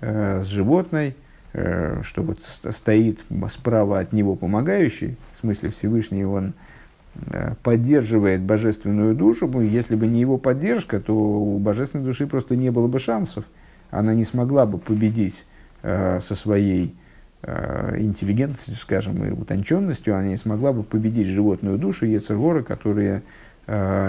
э, 0.01 0.41
с 0.43 0.47
животной, 0.47 1.15
э, 1.53 2.01
что 2.03 2.23
вот 2.23 2.39
стоит 2.41 3.19
справа 3.49 3.99
от 3.99 4.13
него 4.13 4.35
помогающий, 4.35 5.17
в 5.33 5.39
смысле 5.39 5.69
Всевышний 5.69 6.25
он 6.25 6.53
Э, 7.31 7.55
поддерживает 7.63 8.41
божественную 8.41 9.15
душу, 9.15 9.47
ну, 9.47 9.61
если 9.61 9.95
бы 9.95 10.07
не 10.07 10.21
его 10.21 10.37
поддержка, 10.37 10.99
то 10.99 11.13
у 11.13 11.57
божественной 11.57 12.05
души 12.05 12.27
просто 12.27 12.55
не 12.55 12.69
было 12.71 12.87
бы 12.87 12.99
шансов. 12.99 13.45
Она 13.91 14.13
не 14.13 14.23
смогла 14.23 14.65
бы 14.65 14.77
победить 14.77 15.45
э, 15.81 16.19
со 16.21 16.35
своей 16.35 16.95
э, 17.41 17.95
интеллигентностью, 17.99 18.75
скажем, 18.75 19.25
и 19.25 19.31
утонченностью, 19.31 20.15
она 20.15 20.27
не 20.27 20.37
смогла 20.37 20.71
бы 20.71 20.83
победить 20.83 21.27
животную 21.27 21.77
душу 21.77 22.05
Ецергора, 22.05 22.61
которые, 22.61 23.23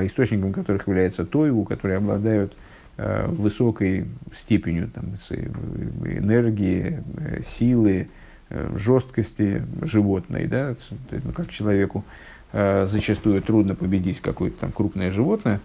источником 0.07 0.53
которых 0.53 0.87
является 0.87 1.25
Тойву, 1.25 1.65
которые 1.65 1.99
обладают 1.99 2.55
э, 2.97 3.27
высокой 3.27 4.07
степенью 4.35 4.89
там, 4.89 5.15
энергии, 5.15 7.03
э, 7.19 7.43
силы, 7.43 8.09
э, 8.49 8.77
жесткости 8.77 9.63
животной, 9.83 10.47
да, 10.47 10.75
ну, 11.11 11.33
как 11.33 11.49
человеку 11.51 12.05
Э, 12.53 12.85
зачастую 12.89 13.43
трудно 13.43 13.77
победить 13.77 14.21
какое-то 14.21 14.63
там 14.63 14.73
крупное 14.73 15.13
животное, 15.13 15.61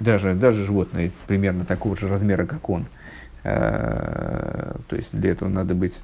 даже, 0.00 0.34
даже 0.34 0.66
животное 0.66 1.10
примерно 1.26 1.64
такого 1.64 1.96
же 1.96 2.08
размера, 2.08 2.44
как 2.44 2.68
он. 2.68 2.84
Э, 3.42 4.74
то 4.86 4.96
есть 4.96 5.08
для 5.12 5.30
этого 5.30 5.48
надо 5.48 5.74
быть 5.74 6.00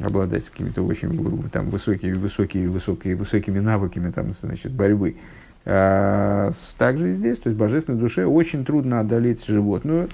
обладать 0.00 0.48
какими-то 0.48 0.82
очень 0.82 1.50
там, 1.50 1.68
высокими, 1.68 2.14
высокими, 2.14 2.66
высокими, 2.66 3.12
высокими 3.12 3.58
навыками 3.58 4.10
там, 4.10 4.32
значит, 4.32 4.72
борьбы. 4.72 5.16
А, 5.64 6.50
также 6.76 7.10
и 7.10 7.14
здесь, 7.14 7.38
то 7.38 7.48
есть 7.48 7.58
божественной 7.58 7.98
душе 7.98 8.24
очень 8.24 8.64
трудно 8.64 9.00
одолеть 9.00 9.44
животную, 9.44 10.08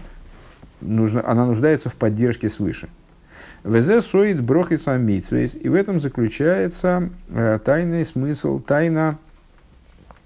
нужно, 0.81 1.27
она 1.29 1.47
нуждается 1.47 1.89
в 1.89 1.97
поддержке 1.97 2.49
свыше. 2.49 2.89
Везе 3.65 4.03
соид 4.03 4.43
брохис 4.43 4.89
амитсвейс. 4.89 5.55
И 5.55 5.69
в 5.69 5.75
этом 5.75 5.99
заключается 5.99 7.09
э, 7.31 7.59
тайный 7.65 8.05
смысл, 8.05 8.61
тайна 8.61 9.19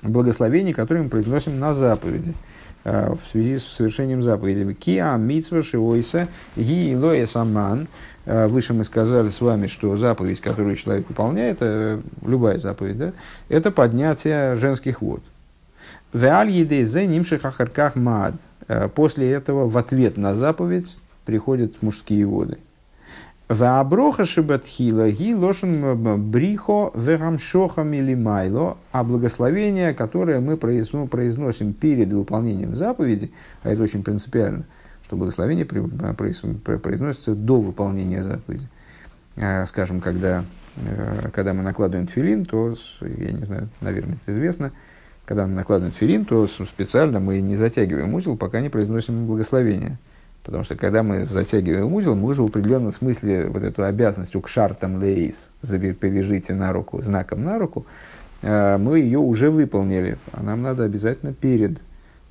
благословений, 0.03 0.73
которые 0.73 1.05
мы 1.05 1.11
произносим 1.11 1.59
на 1.59 1.73
заповеди 1.75 2.35
в 2.85 3.19
связи 3.31 3.59
с 3.59 3.65
совершением 3.65 4.23
заповеди. 4.23 4.73
Киа 4.73 5.17
митсва 5.17 5.63
шиойса 5.63 6.29
ги 6.57 6.93
илоя 6.95 7.27
саман. 7.27 7.89
Э, 8.25 8.47
выше 8.47 8.75
мы 8.75 8.85
сказали 8.85 9.29
с 9.29 9.41
вами, 9.41 9.67
что 9.67 9.97
заповедь, 9.97 10.41
которую 10.41 10.77
человек 10.77 11.09
выполняет, 11.09 11.59
э, 11.61 11.99
любая 12.25 12.59
заповедь, 12.59 12.99
да, 12.99 13.13
это 13.49 13.71
поднятие 13.71 14.55
женских 14.57 15.01
вод. 15.01 15.23
Веаль 16.13 16.51
едейзе 16.51 17.07
нимших 17.07 17.45
ахарках 17.45 17.97
мад. 17.97 18.35
После 18.95 19.31
этого 19.31 19.67
в 19.67 19.79
ответ 19.79 20.19
на 20.19 20.35
заповедь 20.35 20.97
приходят 21.25 21.81
мужские 21.83 22.27
воды. 22.27 22.59
Вааброха 23.49 24.27
шибатхила 24.27 25.11
ги 25.11 25.35
лошен 25.35 26.31
брихо 26.31 26.93
вегамшоха 26.95 27.83
милимайло, 27.83 28.77
а 28.93 29.03
благословение, 29.03 29.95
которое 29.95 30.41
мы 30.41 30.59
произносим 30.59 31.73
перед 31.73 32.13
выполнением 32.13 32.77
заповеди, 32.77 33.33
а 33.63 33.71
это 33.71 33.83
очень 33.83 34.05
принципиально, 34.05 34.65
что 35.03 35.17
благословение 35.17 35.65
произносится 35.65 37.35
до 37.35 37.59
выполнения 37.59 38.23
заповеди. 38.23 38.69
А, 39.39 39.65
скажем, 39.65 40.03
когда, 40.03 40.45
э, 40.77 41.31
когда 41.33 41.55
мы 41.55 41.63
накладываем 41.63 42.07
тфилин, 42.07 42.45
то, 42.45 42.75
я 43.01 43.33
не 43.33 43.45
знаю, 43.45 43.71
наверное, 43.81 44.17
это 44.17 44.33
известно, 44.33 44.73
когда 45.25 45.47
мы 45.47 45.55
накладываем 45.55 45.95
тфилин, 45.95 46.27
то 46.27 46.47
специально 46.47 47.19
мы 47.19 47.41
не 47.41 47.57
затягиваем 47.57 48.13
узел, 48.13 48.37
пока 48.37 48.61
не 48.61 48.69
произносим 48.69 49.27
благословение. 49.27 49.97
Потому 50.49 50.65
что 50.65 50.77
когда 50.77 51.03
мы 51.03 51.27
затягиваем 51.27 51.93
узел, 51.93 52.15
мы 52.15 52.29
уже 52.31 52.41
в 52.41 52.47
определенном 52.47 52.91
смысле 52.91 53.49
вот 53.49 53.63
эту 53.63 53.85
обязанность 53.85 54.35
у 54.35 54.41
кшартам 54.41 54.99
лейс, 54.99 55.51
повяжите 55.61 56.55
на 56.55 56.73
руку, 56.73 57.03
знаком 57.03 57.45
на 57.45 57.59
руку, 57.59 57.85
э, 58.41 58.79
мы 58.79 58.99
ее 58.99 59.19
уже 59.19 59.51
выполнили. 59.51 60.17
А 60.33 60.43
нам 60.43 60.63
надо 60.63 60.85
обязательно 60.85 61.35
перед 61.35 61.83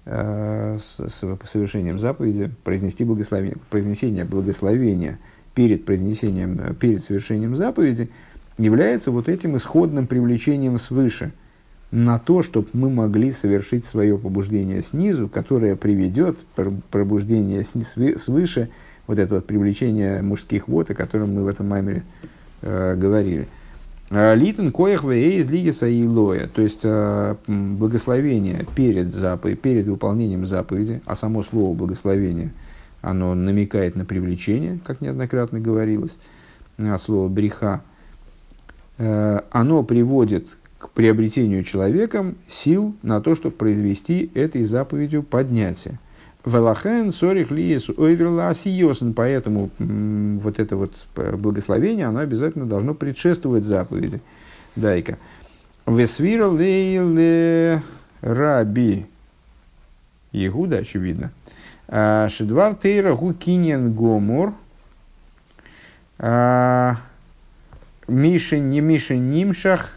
э, 0.06 0.80
совершением 0.80 2.00
заповеди 2.00 2.50
произнести 2.64 3.04
благословение, 3.04 3.58
произнесение 3.70 4.26
благословения 4.26 5.20
перед 5.54 5.86
произнесением, 5.86 6.60
э, 6.60 6.74
перед 6.74 7.04
совершением 7.04 7.56
заповеди 7.56 8.10
является 8.58 9.12
вот 9.12 9.30
этим 9.30 9.58
исходным 9.58 10.08
привлечением 10.08 10.80
свыше– 10.80 11.34
на 11.92 12.20
то, 12.20 12.44
чтобы 12.44 12.68
мы 12.74 12.90
могли 12.90 13.32
совершить 13.32 13.86
свое 13.86 14.18
побуждение 14.18 14.82
снизу, 14.82 15.28
которое 15.28 15.76
приведет 15.76 16.38
пробуждение 16.92 17.64
свыше, 17.64 18.70
вот 19.08 19.20
это 19.20 19.36
вот 19.36 19.46
привлечение 19.46 20.22
мужских 20.22 20.68
вод, 20.68 20.92
о 20.92 20.96
котором 20.96 21.34
мы 21.34 21.44
в 21.44 21.48
этом 21.48 21.70
маймере 21.70 22.04
э, 22.62 22.96
говорили. 22.96 23.48
А, 24.10 24.36
Литен 24.36 24.72
коях 24.72 25.04
из 25.06 25.50
лигиса 25.50 25.88
и 25.88 26.06
лоя, 26.06 26.48
то 26.48 26.62
есть 26.62 26.82
э, 26.84 27.36
благословение 27.48 28.66
перед, 28.76 29.14
заповедь, 29.14 29.62
перед 29.62 29.86
выполнением 29.86 30.46
заповеди, 30.46 31.02
а 31.06 31.16
само 31.16 31.44
слово 31.44 31.74
благословение, 31.74 32.54
оно 33.02 33.36
намекает 33.36 33.96
на 33.96 34.06
привлечение, 34.06 34.80
как 34.86 35.02
неоднократно 35.02 35.60
говорилось, 35.60 36.18
а 36.78 36.98
слово 36.98 37.28
бреха, 37.28 37.82
э, 38.98 39.42
оно 39.52 39.84
приводит 39.84 40.48
к 40.78 40.90
приобретению 40.90 41.64
человеком 41.64 42.36
сил 42.48 42.96
на 43.02 43.20
то, 43.22 43.36
чтобы 43.36 43.56
произвести 43.56 44.30
этой 44.34 44.64
заповедью 44.64 45.24
поднятие. 45.24 46.00
Велахен 46.46 47.12
сорих 47.12 47.52
лиес 47.52 47.90
ойверла 47.90 48.50
асиосен, 48.50 49.14
поэтому 49.14 49.70
вот 49.80 50.60
это 50.60 50.78
вот 50.78 50.94
благословение, 51.16 52.06
оно 52.06 52.20
обязательно 52.20 52.66
должно 52.66 52.94
предшествовать 52.94 53.64
заповеди. 53.64 54.22
Дайка. 54.76 55.18
Весвира 55.86 56.48
лейле 56.48 57.82
раби 58.22 59.08
Игуда, 60.32 60.80
очевидно. 60.80 61.32
А, 61.88 62.30
Шедвар 62.30 62.76
тейра 62.76 63.16
гукинен 63.16 63.94
гомор. 63.94 64.54
А, 66.20 66.98
Мишен 68.08 68.70
не 68.70 68.82
Мишен 68.82 69.30
нимшах 69.30 69.97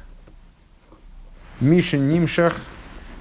Миша 1.61 1.99
Нимшах 1.99 2.57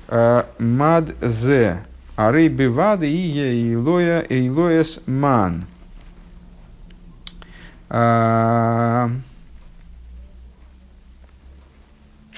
э, 0.08 0.44
Мад 0.60 1.14
Зе. 1.22 1.84
Ары 2.16 2.48
Бивады 2.48 3.10
и 3.10 3.74
Илоя 3.74 4.26
Эйлоес 4.30 5.02
Ман. 5.06 5.66
Э, 7.90 9.10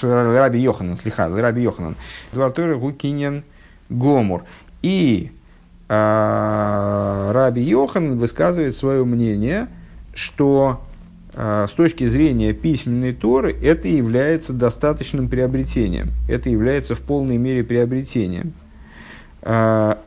Раби 0.01 0.59
Йоханан, 0.59 0.97
слиха, 0.97 1.29
Раби 1.29 1.61
Йоханан. 1.61 1.95
Двартойра 2.31 2.77
Гукинен 2.77 3.43
Гомур. 3.89 4.43
И 4.81 5.31
э, 5.87 7.31
Раби 7.33 7.61
Йохан 7.61 8.17
высказывает 8.17 8.75
свое 8.75 9.05
мнение, 9.05 9.67
что 10.15 10.81
с 11.33 11.71
точки 11.71 12.05
зрения 12.05 12.53
письменной 12.53 13.13
Торы 13.13 13.55
это 13.61 13.87
является 13.87 14.51
достаточным 14.51 15.29
приобретением. 15.29 16.11
Это 16.27 16.49
является 16.49 16.93
в 16.95 16.99
полной 16.99 17.37
мере 17.37 17.63
приобретением. 17.63 18.53
А, 19.41 19.97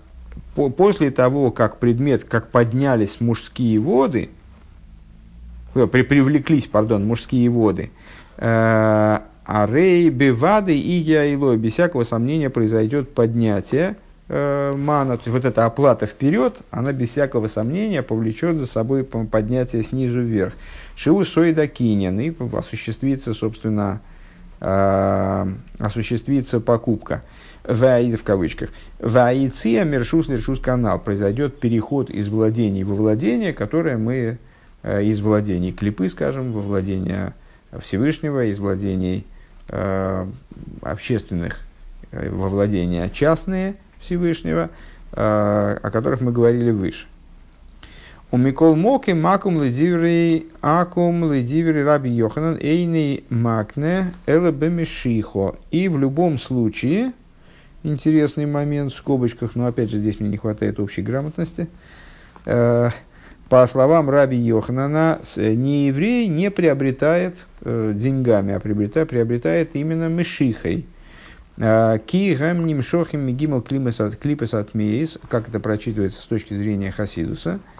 после 0.55 1.11
того, 1.11 1.51
как 1.51 1.79
предмет, 1.79 2.25
как 2.25 2.49
поднялись 2.49 3.21
мужские 3.21 3.79
воды, 3.81 4.31
э, 5.75 5.87
при, 5.87 6.03
привлеклись, 6.03 6.67
пардон, 6.67 7.07
мужские 7.07 7.49
воды, 7.49 7.91
а 9.47 9.69
рей 9.71 10.09
бевады 10.11 10.79
и 10.79 10.93
яилой, 10.93 11.57
без 11.57 11.75
всякого 11.75 12.05
сомнения 12.05 12.51
произойдет 12.51 13.15
поднятие 13.15 13.91
э, 13.91 14.04
мана, 14.29 15.17
то 15.17 15.25
есть 15.25 15.29
вот 15.29 15.45
эта 15.45 15.67
оплата 15.67 16.07
вперед, 16.07 16.63
она 16.71 16.93
без 16.93 17.11
всякого 17.11 17.47
сомнения 17.47 18.03
повлечет 18.03 18.59
за 18.59 18.67
собой 18.67 19.05
поднятие 19.05 19.83
снизу 19.83 20.23
вверх. 20.23 20.55
Шиу 20.97 21.25
Сойда 21.25 21.67
Кинин, 21.67 22.19
и 22.21 22.33
осуществится, 22.57 23.35
собственно, 23.35 24.01
э, 24.61 25.47
осуществится 25.79 26.61
покупка. 26.61 27.23
Ваид 27.65 28.21
в 28.21 28.23
кавычках. 28.23 28.71
Ваиция 28.99 29.85
мершус 29.85 30.29
лершус 30.29 30.61
канал. 30.61 30.99
Произойдет 30.99 31.61
переход 31.61 32.11
из 32.11 32.29
владений 32.29 32.85
во 32.85 32.95
владение, 32.95 33.53
которое 33.53 33.97
мы 33.97 34.39
э, 34.83 35.03
из 35.05 35.21
владений 35.21 35.73
клипы, 35.73 36.09
скажем, 36.09 36.53
во 36.53 36.61
владение 36.61 37.35
Всевышнего, 37.81 38.45
из 38.45 38.59
владений 38.59 39.27
э, 39.69 40.27
общественных 40.83 41.61
э, 42.13 42.31
во 42.31 42.49
владения 42.49 43.09
частные 43.09 43.77
Всевышнего, 44.05 44.71
э, 45.13 45.17
о 45.17 45.91
которых 45.91 46.21
мы 46.21 46.33
говорили 46.33 46.71
выше. 46.71 47.07
У 48.31 48.37
Микол 48.37 48.75
Моки 48.75 49.13
Макум 49.13 49.63
Ледиври 49.63 50.49
Акум 50.61 51.33
Ледиври 51.33 51.83
Раби 51.83 52.11
Йоханан 52.11 52.59
Эйни 52.61 53.23
Макне 53.31 54.13
Эла 54.27 54.51
Бемишихо. 54.51 55.55
И 55.71 55.89
в 55.89 55.99
любом 55.99 56.39
случае, 56.39 57.13
интересный 57.85 58.47
момент 58.47 58.93
в 58.93 58.97
скобочках, 58.97 59.55
но 59.55 59.67
опять 59.67 59.91
же 59.91 59.99
здесь 59.99 60.19
мне 60.19 60.31
не 60.31 60.37
хватает 60.37 60.81
общей 60.81 61.03
грамотности. 61.03 61.69
Э, 62.45 62.91
по 63.49 63.67
словам 63.69 64.11
Раби 64.11 64.37
Йоханана, 64.37 65.21
не 65.37 65.87
еврей 65.87 66.27
не 66.27 66.51
приобретает 66.51 67.37
э, 67.61 67.93
деньгами, 67.95 68.55
а 68.55 68.59
приобретает, 68.59 69.11
приобретает 69.11 69.77
именно 69.77 70.09
мешихой. 70.09 70.87
Э, 71.57 71.99
Ки 72.05 72.35
гэм 72.35 72.67
нимшохим 72.67 73.21
мигимал 73.21 73.63
клипес 73.63 74.01
от 74.55 74.75
мейс, 74.75 75.19
как 75.29 75.49
это 75.49 75.61
прочитывается 75.61 76.21
с 76.21 76.27
точки 76.27 76.55
зрения 76.55 76.91
Хасидуса– 76.91 77.61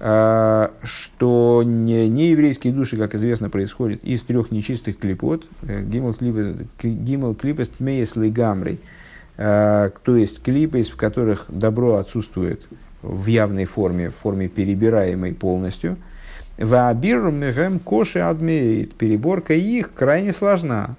а, 0.00 0.70
что 0.84 1.62
не, 1.64 2.08
не 2.08 2.28
еврейские 2.28 2.72
души, 2.72 2.96
как 2.96 3.14
известно, 3.16 3.50
происходят 3.50 4.04
из 4.04 4.22
трех 4.22 4.52
нечистых 4.52 4.98
клипот, 4.98 5.44
э, 5.62 5.82
гимл 5.82 7.34
клипес 7.34 7.68
тмеес 7.70 8.14
лигамрей, 8.14 8.78
то 9.36 9.90
есть 10.06 10.42
клипы, 10.42 10.82
в 10.82 10.96
которых 10.96 11.44
добро 11.48 11.96
отсутствует 11.96 12.60
в 13.02 13.26
явной 13.26 13.66
форме, 13.66 14.10
в 14.10 14.16
форме 14.16 14.48
перебираемой 14.48 15.32
полностью. 15.32 15.96
Ваабир 16.58 17.30
мегем 17.30 17.78
коши 17.78 18.18
адмеет. 18.18 18.94
Переборка 18.94 19.54
их 19.54 19.94
крайне 19.94 20.32
сложна, 20.32 20.96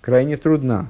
крайне 0.00 0.38
трудна. 0.38 0.88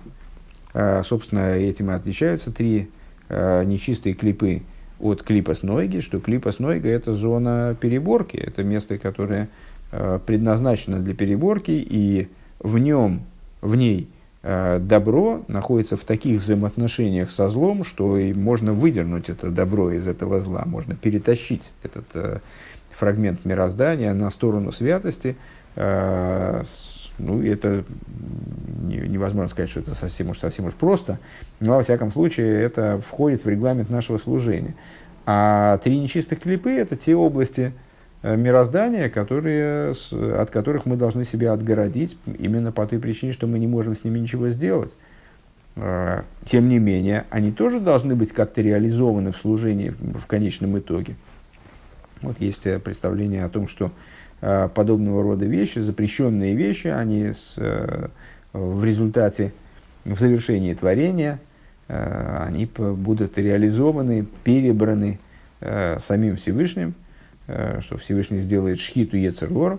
А, 0.75 1.03
собственно, 1.05 1.57
этим 1.57 1.91
и 1.91 1.95
отличаются 1.95 2.51
три 2.51 2.89
нечистые 3.29 4.15
клипы 4.15 4.63
от 5.01 5.23
клипа 5.23 5.55
Снойги, 5.55 6.01
что 6.01 6.21
клипа 6.21 6.53
Снойга– 6.53 6.89
это 6.91 7.15
зона 7.15 7.77
переборки, 7.81 8.37
это 8.37 8.63
место, 8.63 8.99
которое 8.99 9.49
э, 9.91 10.19
предназначено 10.27 10.99
для 10.99 11.15
переборки, 11.15 11.71
и 11.71 12.29
в 12.61 12.79
нем, 12.79 13.23
в 13.61 13.75
ней 13.75 14.09
добро 14.43 15.45
находится 15.47 15.97
в 15.97 16.05
таких 16.05 16.43
взаимоотношениях 16.43 17.31
со 17.31 17.49
злом, 17.49 17.85
что 17.85 18.19
и 18.19 18.33
можно 18.33 18.73
выдернуть 18.73 19.29
это 19.29 19.53
добро 19.53 19.93
из 19.93 20.09
этого 20.09 20.41
зла, 20.41 20.65
можно 20.67 20.97
перетащить 20.97 21.73
этот 21.85 22.43
фрагмент 22.91 23.45
мироздания 23.45 24.13
на 24.15 24.31
сторону 24.31 24.73
святости. 24.73 25.37
Ну, 25.77 27.43
это 27.43 27.85
невозможно 28.97 29.49
сказать, 29.49 29.71
что 29.71 29.81
это 29.81 29.95
совсем 29.95 30.31
уж, 30.31 30.39
совсем 30.39 30.67
уж 30.67 30.75
просто, 30.75 31.19
но, 31.61 31.77
во 31.77 31.83
всяком 31.83 32.11
случае, 32.11 32.63
это 32.63 33.01
входит 33.07 33.45
в 33.45 33.49
регламент 33.49 33.91
нашего 33.91 34.19
служения. 34.19 34.75
А 35.25 35.79
три 35.79 35.99
нечистых 35.99 36.41
клипы– 36.41 36.71
это 36.73 36.97
те 36.97 37.15
области 37.15 37.73
э, 38.23 38.37
мироздания, 38.37 39.09
которые, 39.09 39.93
от 40.13 40.51
которых 40.51 40.85
мы 40.85 40.97
должны 40.97 41.25
себя 41.25 41.53
отгородить 41.53 42.19
именно 42.39 42.73
по 42.73 42.87
той 42.87 42.99
причине, 42.99 43.33
что 43.33 43.47
мы 43.47 43.59
не 43.59 43.69
можем 43.69 43.95
с 43.95 44.05
ними 44.05 44.19
ничего 44.19 44.49
сделать. 44.49 44.97
А, 45.77 46.25
тем 46.45 46.69
не 46.69 46.79
менее, 46.79 47.25
они 47.31 47.53
тоже 47.53 47.79
должны 47.79 48.17
быть 48.17 48.33
как-то 48.33 48.63
реализованы 48.63 49.33
в 49.33 49.37
служении 49.37 49.95
в 50.01 50.27
конечном 50.27 50.79
итоге. 50.79 51.15
Вот 52.21 52.41
есть 52.41 52.67
э, 52.67 52.79
представление 52.79 53.45
о 53.45 53.49
том, 53.49 53.69
что 53.69 53.93
подобного 54.75 55.23
рода 55.23 55.47
вещи, 55.47 55.79
запрещенные 55.79 56.57
вещи, 56.57 56.89
они 56.89 57.31
с, 57.31 57.55
в 58.53 58.85
результате, 58.85 59.53
в 60.05 60.19
завершении 60.19 60.75
творения, 60.75 61.39
они 61.89 62.67
будут 62.67 63.37
реализованы, 63.39 64.27
перебраны 64.45 65.19
самим 65.61 66.37
Всевышним, 66.37 66.95
что 67.47 67.99
Всевышний 67.99 68.39
сделает 68.39 68.81
шхиту 68.81 69.17
Ецергор, 69.17 69.79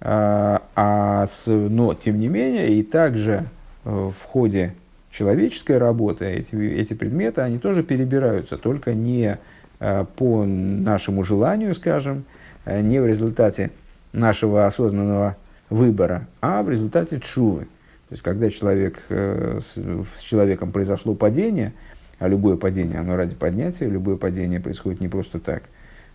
а, 0.00 0.62
а 0.76 1.26
но, 1.46 1.94
тем 1.94 2.20
не 2.20 2.28
менее, 2.28 2.68
и 2.74 2.82
также 2.82 3.44
в 3.84 4.22
ходе 4.24 4.74
человеческой 5.10 5.78
работы 5.78 6.26
эти, 6.26 6.54
эти 6.54 6.94
предметы, 6.94 7.40
они 7.40 7.58
тоже 7.58 7.82
перебираются, 7.82 8.56
только 8.56 8.94
не 8.94 9.38
э, 9.80 10.04
по 10.16 10.44
нашему 10.44 11.24
желанию, 11.24 11.74
скажем, 11.74 12.24
э, 12.64 12.80
не 12.80 13.00
в 13.00 13.06
результате 13.06 13.70
нашего 14.12 14.66
осознанного 14.66 15.36
выбора, 15.70 16.26
а 16.40 16.62
в 16.62 16.70
результате 16.70 17.20
чувы. 17.20 17.66
То 18.08 18.14
есть, 18.14 18.22
когда 18.22 18.50
человек, 18.50 19.02
э, 19.10 19.60
с, 19.62 20.22
человеком 20.22 20.72
произошло 20.72 21.14
падение, 21.14 21.72
а 22.18 22.28
любое 22.28 22.56
падение, 22.56 22.98
оно 22.98 23.16
ради 23.16 23.34
поднятия, 23.34 23.86
любое 23.86 24.16
падение 24.16 24.60
происходит 24.60 25.00
не 25.00 25.08
просто 25.08 25.40
так, 25.40 25.64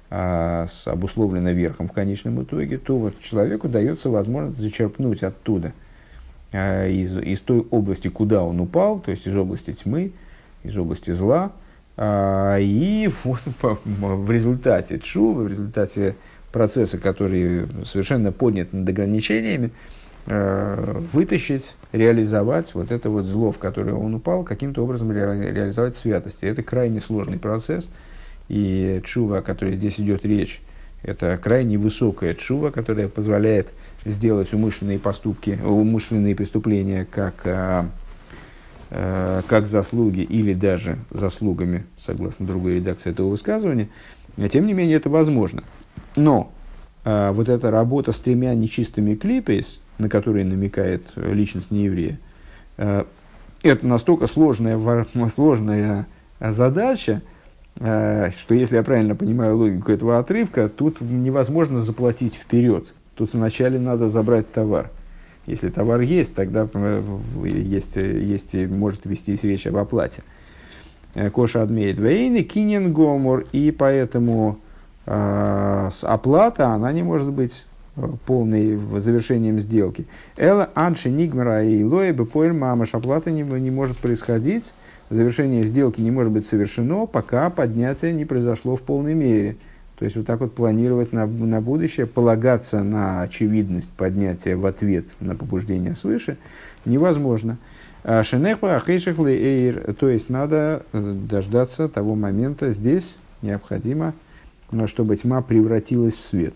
а 0.09 0.67
обусловлено 0.85 1.51
верхом 1.51 1.87
в 1.87 1.93
конечном 1.93 2.43
итоге, 2.43 2.77
то 2.77 2.97
вот 2.97 3.19
человеку 3.19 3.67
дается 3.67 4.09
возможность 4.09 4.59
зачерпнуть 4.59 5.23
оттуда– 5.23 5.73
Э, 6.53 6.87
из, 6.87 7.17
из 7.17 7.39
той 7.39 7.65
области, 7.71 8.09
куда 8.09 8.43
он 8.43 8.59
упал, 8.59 8.99
то 8.99 9.09
есть 9.09 9.25
из 9.25 9.35
области 9.35 9.73
тьмы, 9.73 10.11
из 10.61 10.77
области 10.77 11.09
зла, 11.09 11.51
а, 11.97 12.57
и 12.59 13.09
вот, 13.23 13.41
в 13.83 14.31
результате 14.31 14.99
чувы, 14.99 15.45
в 15.45 15.47
результате 15.47 16.15
процесса, 16.51 16.99
который 16.99 17.65
совершенно 17.85 18.31
поднят 18.31 18.71
над 18.71 18.87
ограничениями, 18.87 19.71
вытащить, 20.25 21.75
реализовать 21.91 22.73
вот 22.73 22.91
это 22.91 23.09
вот 23.09 23.25
зло, 23.25 23.51
в 23.51 23.59
которое 23.59 23.93
он 23.93 24.15
упал, 24.15 24.43
каким-то 24.43 24.83
образом 24.83 25.11
ре, 25.11 25.51
реализовать 25.51 25.95
святости. 25.97 26.45
Это 26.45 26.63
крайне 26.63 27.01
сложный 27.01 27.37
процесс, 27.37 27.89
и 28.49 29.01
чува, 29.03 29.39
о 29.39 29.41
которой 29.41 29.75
здесь 29.75 29.99
идет 29.99 30.25
речь, 30.25 30.61
это 31.01 31.37
крайне 31.41 31.77
высокая 31.77 32.33
чува, 32.33 32.71
которая 32.71 33.09
позволяет 33.09 33.67
сделать 34.05 34.53
умышленные 34.53 34.99
поступки, 34.99 35.59
умышленные 35.63 36.35
преступления 36.35 37.05
как, 37.09 37.35
а, 37.45 37.89
а, 38.89 39.41
как 39.47 39.65
заслуги 39.65 40.21
или 40.21 40.53
даже 40.53 40.97
заслугами, 41.09 41.83
согласно 41.97 42.45
другой 42.45 42.75
редакции 42.75 43.11
этого 43.11 43.29
высказывания, 43.29 43.89
тем 44.49 44.65
не 44.65 44.73
менее 44.73 44.97
это 44.97 45.09
возможно. 45.09 45.63
Но 46.15 46.51
вот 47.05 47.49
эта 47.49 47.69
работа 47.69 48.13
с 48.13 48.17
тремя 48.17 48.55
нечистыми 48.55 49.15
клипейс, 49.15 49.81
на 49.97 50.09
которые 50.09 50.45
намекает 50.45 51.03
личность 51.15 51.71
нееврея, 51.71 52.19
а, 52.77 53.05
это 53.61 53.87
настолько 53.87 54.27
сложная, 54.27 54.79
сложная 55.35 56.07
задача, 56.39 57.21
а, 57.79 58.29
что 58.31 58.53
если 58.53 58.75
я 58.75 58.83
правильно 58.83 59.15
понимаю 59.15 59.57
логику 59.57 59.91
этого 59.91 60.19
отрывка, 60.19 60.69
тут 60.69 61.01
невозможно 61.01 61.81
заплатить 61.81 62.35
вперед 62.35 62.93
Тут 63.15 63.33
вначале 63.33 63.79
надо 63.79 64.09
забрать 64.09 64.51
товар. 64.51 64.89
Если 65.45 65.69
товар 65.69 66.01
есть, 66.01 66.33
тогда 66.33 66.67
э, 66.73 67.03
есть, 67.43 67.95
есть, 67.95 68.55
может 68.55 69.05
вестись 69.05 69.43
речь 69.43 69.67
об 69.67 69.77
оплате. 69.77 70.23
Э, 71.13 71.29
Коша 71.29 71.61
адмеет 71.61 71.99
вейны, 71.99 72.41
кинен 72.41 72.91
гомор, 72.91 73.45
и 73.51 73.71
поэтому 73.71 74.57
э, 75.05 75.89
оплата, 76.01 76.69
она 76.69 76.91
не 76.91 77.03
может 77.03 77.29
быть 77.29 77.65
полной 78.25 78.79
завершением 78.99 79.59
сделки. 79.59 80.05
Эла 80.37 80.69
анши 80.73 81.09
нигмара 81.09 81.63
и 81.63 81.83
лоя 81.83 82.11
бепоэль 82.11 82.53
мамаш. 82.53 82.95
Оплата 82.95 83.31
не, 83.31 83.43
не 83.43 83.71
может 83.71 83.97
происходить, 83.97 84.73
завершение 85.09 85.63
сделки 85.63 86.01
не 86.01 86.11
может 86.11 86.31
быть 86.31 86.45
совершено, 86.45 87.05
пока 87.05 87.49
поднятие 87.49 88.13
не 88.13 88.25
произошло 88.25 88.75
в 88.75 88.81
полной 88.81 89.13
мере. 89.13 89.57
То 89.99 90.05
есть 90.05 90.17
вот 90.17 90.25
так 90.25 90.39
вот 90.39 90.55
планировать 90.55 91.13
на, 91.13 91.27
на 91.27 91.61
будущее, 91.61 92.07
полагаться 92.07 92.83
на 92.83 93.21
очевидность 93.21 93.91
поднятия 93.91 94.55
в 94.55 94.65
ответ 94.65 95.05
на 95.19 95.35
побуждение 95.35 95.93
свыше 95.93 96.37
невозможно. 96.85 97.57
А 98.03 98.21
Шенеху 98.23 98.65
ахейших 98.65 99.17
эйр, 99.19 99.93
то 99.93 100.09
есть 100.09 100.29
надо 100.29 100.83
э, 100.91 101.15
дождаться 101.29 101.87
того 101.87 102.15
момента, 102.15 102.73
здесь 102.73 103.15
необходимо, 103.41 104.13
чтобы 104.87 105.15
тьма 105.15 105.41
превратилась 105.41 106.17
в 106.17 106.25
свет 106.25 106.53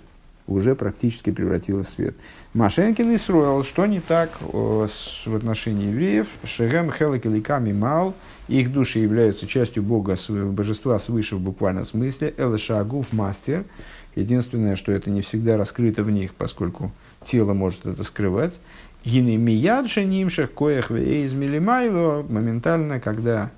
уже 0.48 0.76
практически 0.76 1.32
превратилась 1.32 1.88
в 1.88 1.92
свет. 1.92 2.16
Машенкин 2.54 3.12
и 3.12 3.18
Сроил, 3.18 3.64
что 3.64 3.86
не 3.86 4.00
так 4.00 4.32
с, 4.42 5.26
в 5.26 5.36
отношении 5.36 5.88
евреев? 5.88 6.28
Шегем 6.44 6.92
Хелекеликами 6.92 7.74
Мал, 7.74 8.16
их 8.48 8.72
души 8.72 9.00
являются 9.00 9.46
частью 9.46 9.84
Бога, 9.84 10.16
божества 10.30 10.98
свыше 11.00 11.36
в 11.36 11.42
буквальном 11.42 11.86
смысле. 11.86 12.34
Элешагуф 12.38 13.12
мастер. 13.12 13.66
Единственное, 14.16 14.76
что 14.76 14.92
это 14.92 15.10
не 15.10 15.22
всегда 15.22 15.58
раскрыто 15.58 16.02
в 16.02 16.10
них, 16.10 16.34
поскольку 16.34 16.92
тело 17.24 17.54
может 17.54 17.86
это 17.86 18.04
скрывать. 18.04 18.60
Гины 19.06 19.38
мияджа 19.38 20.04
нимшах 20.04 20.52
коях 20.52 20.92
из 20.92 21.34
милимайло 21.34 22.26
моментально, 22.28 23.00
когда 23.00 23.52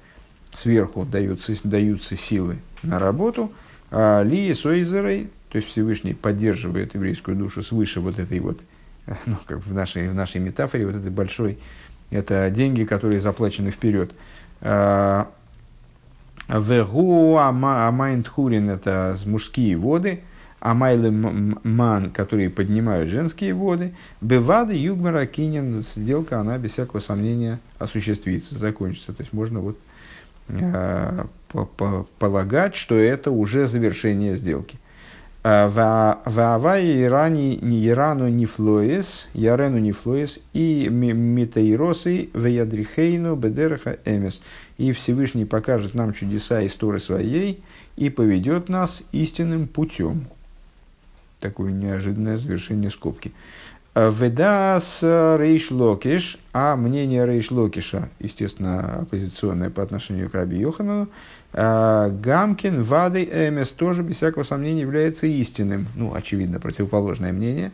сверху 0.54 1.06
даются, 1.06 1.54
даются 1.64 2.16
силы 2.16 2.58
на 2.84 3.00
работу, 3.00 3.52
а 3.92 4.22
ли 4.24 4.54
сойзерой, 4.54 5.30
то 5.50 5.58
есть 5.58 5.68
Всевышний 5.68 6.14
поддерживает 6.14 6.94
еврейскую 6.94 7.36
душу 7.36 7.64
свыше 7.64 8.00
вот 8.00 8.20
этой 8.20 8.40
вот, 8.40 8.60
ну, 9.26 9.36
как 9.46 9.66
в 9.66 9.74
нашей, 9.74 10.10
в 10.10 10.14
нашей 10.14 10.40
метафоре, 10.40 10.86
вот 10.86 10.96
этой 10.96 11.12
большой, 11.12 11.58
это 12.12 12.50
деньги, 12.50 12.84
которые 12.84 13.20
заплачены 13.20 13.72
вперед. 13.72 14.14
А, 14.62 15.30
Вегу 16.48 17.38
амайнтхурин– 17.38 18.70
это 18.72 19.16
мужские 19.26 19.78
воды, 19.78 20.22
амайлы 20.60 21.12
ман, 21.12 22.12
которые 22.12 22.50
поднимают 22.50 23.10
женские 23.10 23.54
воды, 23.54 23.94
бевады 24.20 24.74
югмара 24.74 25.26
кинен, 25.26 25.86
сделка, 25.86 26.40
она 26.40 26.58
без 26.58 26.72
всякого 26.74 27.00
сомнения 27.00 27.60
осуществится, 27.78 28.58
закончится. 28.58 29.14
То 29.14 29.22
есть 29.22 29.32
можно 29.32 29.60
вот 29.60 29.78
э, 30.50 31.26
полагать, 32.18 32.76
что 32.76 32.96
это 32.96 33.32
уже 33.32 33.68
завершение 33.68 34.36
сделки. 34.36 34.80
Ваавай 35.50 37.02
ирани 37.02 37.58
не 37.62 37.88
ирану 37.88 38.28
не 38.28 38.46
флоис, 38.46 39.30
ярену 39.34 39.80
не 39.80 39.92
флоис, 39.92 40.40
и 40.54 40.88
митаиросы 40.90 42.30
веядрихейну 42.36 43.36
бедераха 43.36 43.98
эмес. 44.06 44.42
И 44.78 44.92
Всевышний 44.92 45.46
покажет 45.46 45.96
нам 45.96 46.14
чудеса 46.14 46.66
истории 46.68 47.00
своей 47.00 47.64
и 47.96 48.12
поведет 48.12 48.70
нас 48.70 49.02
истинным 49.12 49.68
путем. 49.68 50.28
Такое 51.40 51.72
неожиданное 51.72 52.38
завершение 52.38 52.92
скобки. 52.92 53.32
Ведас 53.96 55.00
Рейш 55.02 55.72
Локиш, 55.72 56.38
а 56.54 56.76
мнение 56.76 57.26
Рейш 57.26 57.50
Локиша, 57.50 58.10
естественно, 58.20 59.00
оппозиционное 59.02 59.72
по 59.72 59.82
отношению 59.82 60.30
к 60.30 60.36
Раби 60.36 60.58
Йоханану, 60.58 61.08
Гамкин, 61.52 62.84
Вады, 62.84 63.24
Эмес 63.24 63.70
тоже, 63.70 64.04
без 64.04 64.18
всякого 64.18 64.44
сомнения, 64.44 64.82
является 64.82 65.26
истинным. 65.26 65.88
Ну, 65.96 66.14
очевидно, 66.14 66.60
противоположное 66.60 67.34
мнение. 67.34 67.72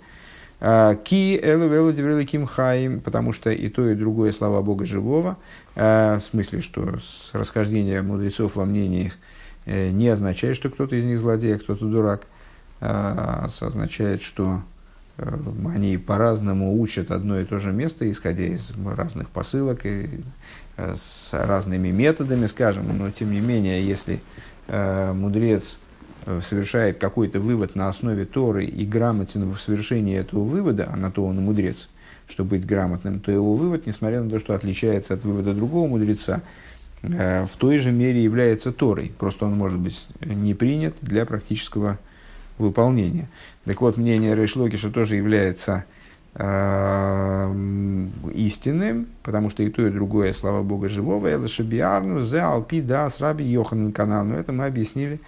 А, 0.62 0.96
Ки 0.96 1.38
элу 1.42 1.68
велу 1.68 2.24
ким 2.24 2.46
хаим, 2.46 3.02
потому 3.02 3.34
что 3.34 3.50
и 3.52 3.70
то, 3.70 3.90
и 3.90 3.96
другое 3.96 4.32
слова 4.32 4.62
Бога 4.62 4.86
живого, 4.86 5.38
а, 5.76 6.20
в 6.20 6.24
смысле, 6.24 6.62
что 6.62 6.98
расхождение 7.34 8.02
мудрецов 8.02 8.56
во 8.56 8.66
мнениях 8.66 9.14
э, 9.66 9.90
не 9.90 10.08
означает, 10.08 10.56
что 10.56 10.70
кто-то 10.70 10.96
из 10.96 11.04
них 11.04 11.20
злодей, 11.20 11.56
а 11.56 11.60
кто-то 11.60 11.86
дурак, 11.86 12.28
означает, 12.80 14.22
что 14.22 14.62
э, 15.18 15.38
они 15.74 15.98
по-разному 15.98 16.80
учат 16.80 17.12
одно 17.12 17.40
и 17.40 17.46
то 17.46 17.60
же 17.60 17.72
место, 17.72 18.10
исходя 18.10 18.44
из 18.44 18.72
разных 18.86 19.30
посылок 19.30 19.86
и 19.86 20.22
с 20.78 21.30
разными 21.32 21.90
методами, 21.90 22.48
скажем, 22.48 22.98
но 22.98 23.12
тем 23.12 23.32
не 23.32 23.40
менее, 23.40 23.86
если 23.86 24.22
э, 24.68 25.14
мудрец 25.14 25.80
э, 26.26 26.42
совершает 26.44 26.98
какой-то 26.98 27.40
вывод 27.40 27.76
на 27.76 27.88
основе 27.88 28.26
Торы 28.26 28.66
и 28.66 28.86
грамотен 28.86 29.52
в 29.52 29.60
совершении 29.60 30.18
этого 30.18 30.44
вывода, 30.44 30.90
а 30.92 30.98
на 30.98 31.12
то 31.12 31.26
он 31.26 31.38
и 31.38 31.42
мудрец, 31.42 31.88
чтобы 32.28 32.52
быть 32.52 32.66
грамотным, 32.66 33.20
то 33.20 33.32
его 33.32 33.56
вывод, 33.56 33.86
несмотря 33.86 34.22
на 34.22 34.30
то, 34.30 34.40
что 34.40 34.54
отличается 34.54 35.14
от 35.14 35.24
вывода 35.24 35.54
другого 35.54 35.88
мудреца, 35.88 36.42
э, 37.02 37.46
в 37.46 37.56
той 37.58 37.78
же 37.78 37.92
мере 37.92 38.22
является 38.22 38.72
Торой. 38.74 39.14
Просто 39.18 39.46
он 39.46 39.56
может 39.56 39.80
быть 39.80 40.08
не 40.22 40.54
принят 40.54 40.96
для 41.02 41.26
практического 41.26 42.00
выполнения. 42.58 43.30
Так 43.64 43.82
вот, 43.82 43.98
мнение 43.98 44.36
Рейшлокиша 44.36 44.90
тоже 44.90 45.16
является 45.16 45.86
Эм, 46.38 48.12
истинным, 48.34 49.08
потому 49.24 49.50
что 49.50 49.64
и 49.64 49.70
то, 49.70 49.88
и 49.88 49.90
другое, 49.90 50.34
слава 50.34 50.64
Бога, 50.64 50.90
живого, 50.90 51.28
это 51.28 51.48
шабиарну, 51.48 52.22
зе 52.22 52.42
алпи 52.42 52.82
да 52.82 53.10
с 53.10 53.22
раби 53.22 53.46
Йоханан 53.46 53.94
канал. 53.94 54.26
Но 54.26 54.36
это 54.36 54.52
мы 54.52 54.66
объяснили 54.66 55.22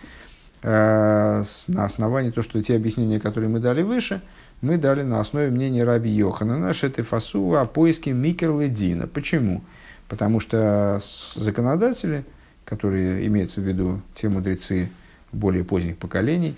на 0.64 1.46
основании 1.78 2.32
того, 2.32 2.44
что 2.44 2.62
те 2.62 2.76
объяснения, 2.76 3.20
которые 3.20 3.50
мы 3.50 3.60
дали 3.60 3.84
выше, 3.84 4.22
мы 4.62 4.78
дали 4.78 5.04
на 5.04 5.20
основе 5.20 5.50
мнения 5.50 5.84
Раби 5.84 6.10
Йохана. 6.10 6.58
Наш 6.58 6.84
это 6.84 7.04
фасу 7.04 7.56
о 7.56 7.66
поиске 7.66 8.12
Микерледина. 8.12 9.08
Почему? 9.08 9.64
Потому 10.10 10.40
что 10.40 11.00
законодатели, 11.36 12.26
которые 12.66 13.26
имеются 13.28 13.62
в 13.62 13.66
виду 13.66 14.02
те 14.16 14.30
мудрецы 14.30 14.90
более 15.32 15.64
поздних 15.64 15.98
поколений, 15.98 16.58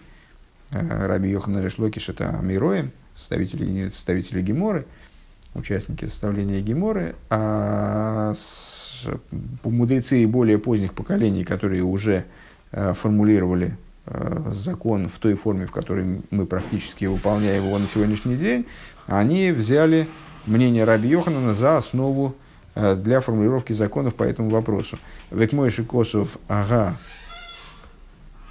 Раби 0.71 1.29
Йохана 1.29 1.61
Решлокиш 1.61 2.09
это 2.09 2.29
Амироем, 2.39 2.91
составители, 3.19 3.89
составители 3.89 4.41
Геморы, 4.41 4.85
участники 5.53 6.05
составления 6.05 6.61
Геморы, 6.61 7.15
а 7.29 8.33
мудрецы 9.63 10.25
более 10.27 10.57
поздних 10.57 10.93
поколений, 10.93 11.43
которые 11.43 11.83
уже 11.83 12.25
э, 12.71 12.93
формулировали 12.93 13.77
э, 14.05 14.51
закон 14.53 15.09
в 15.09 15.19
той 15.19 15.35
форме, 15.35 15.65
в 15.65 15.71
которой 15.71 16.21
мы 16.31 16.45
практически 16.45 17.05
выполняем 17.05 17.65
его 17.65 17.77
на 17.77 17.87
сегодняшний 17.87 18.35
день, 18.35 18.65
они 19.07 19.51
взяли 19.51 20.07
мнение 20.45 20.83
Раби 20.83 21.09
Йоханана 21.09 21.53
за 21.53 21.77
основу 21.77 22.35
э, 22.75 22.95
для 22.95 23.19
формулировки 23.19 23.73
законов 23.73 24.15
по 24.15 24.23
этому 24.23 24.49
вопросу. 24.49 24.97
Векмойши 25.31 25.83
Косов, 25.83 26.37
ага, 26.47 26.97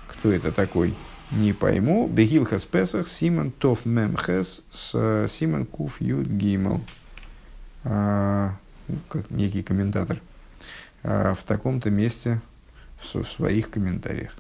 кто 0.09 0.33
это 0.33 0.53
такой? 0.53 0.95
Не 1.31 1.53
пойму. 1.53 2.09
Бегилхас 2.09 2.65
Песах, 2.65 3.07
Симон 3.09 3.51
Тов 3.51 3.85
Мемхес, 3.85 4.63
Симон 4.73 5.67
Куф 5.67 6.01
Юд 6.01 6.27
Гимел. 6.27 6.81
А, 7.85 8.57
ну, 8.89 8.97
как 9.09 9.31
некий 9.31 9.63
комментатор. 9.63 10.21
А, 11.03 11.35
в 11.35 11.43
таком-то 11.43 11.91
месте 11.91 12.41
в 13.03 13.25
своих 13.25 13.71
комментариях. 13.71 14.35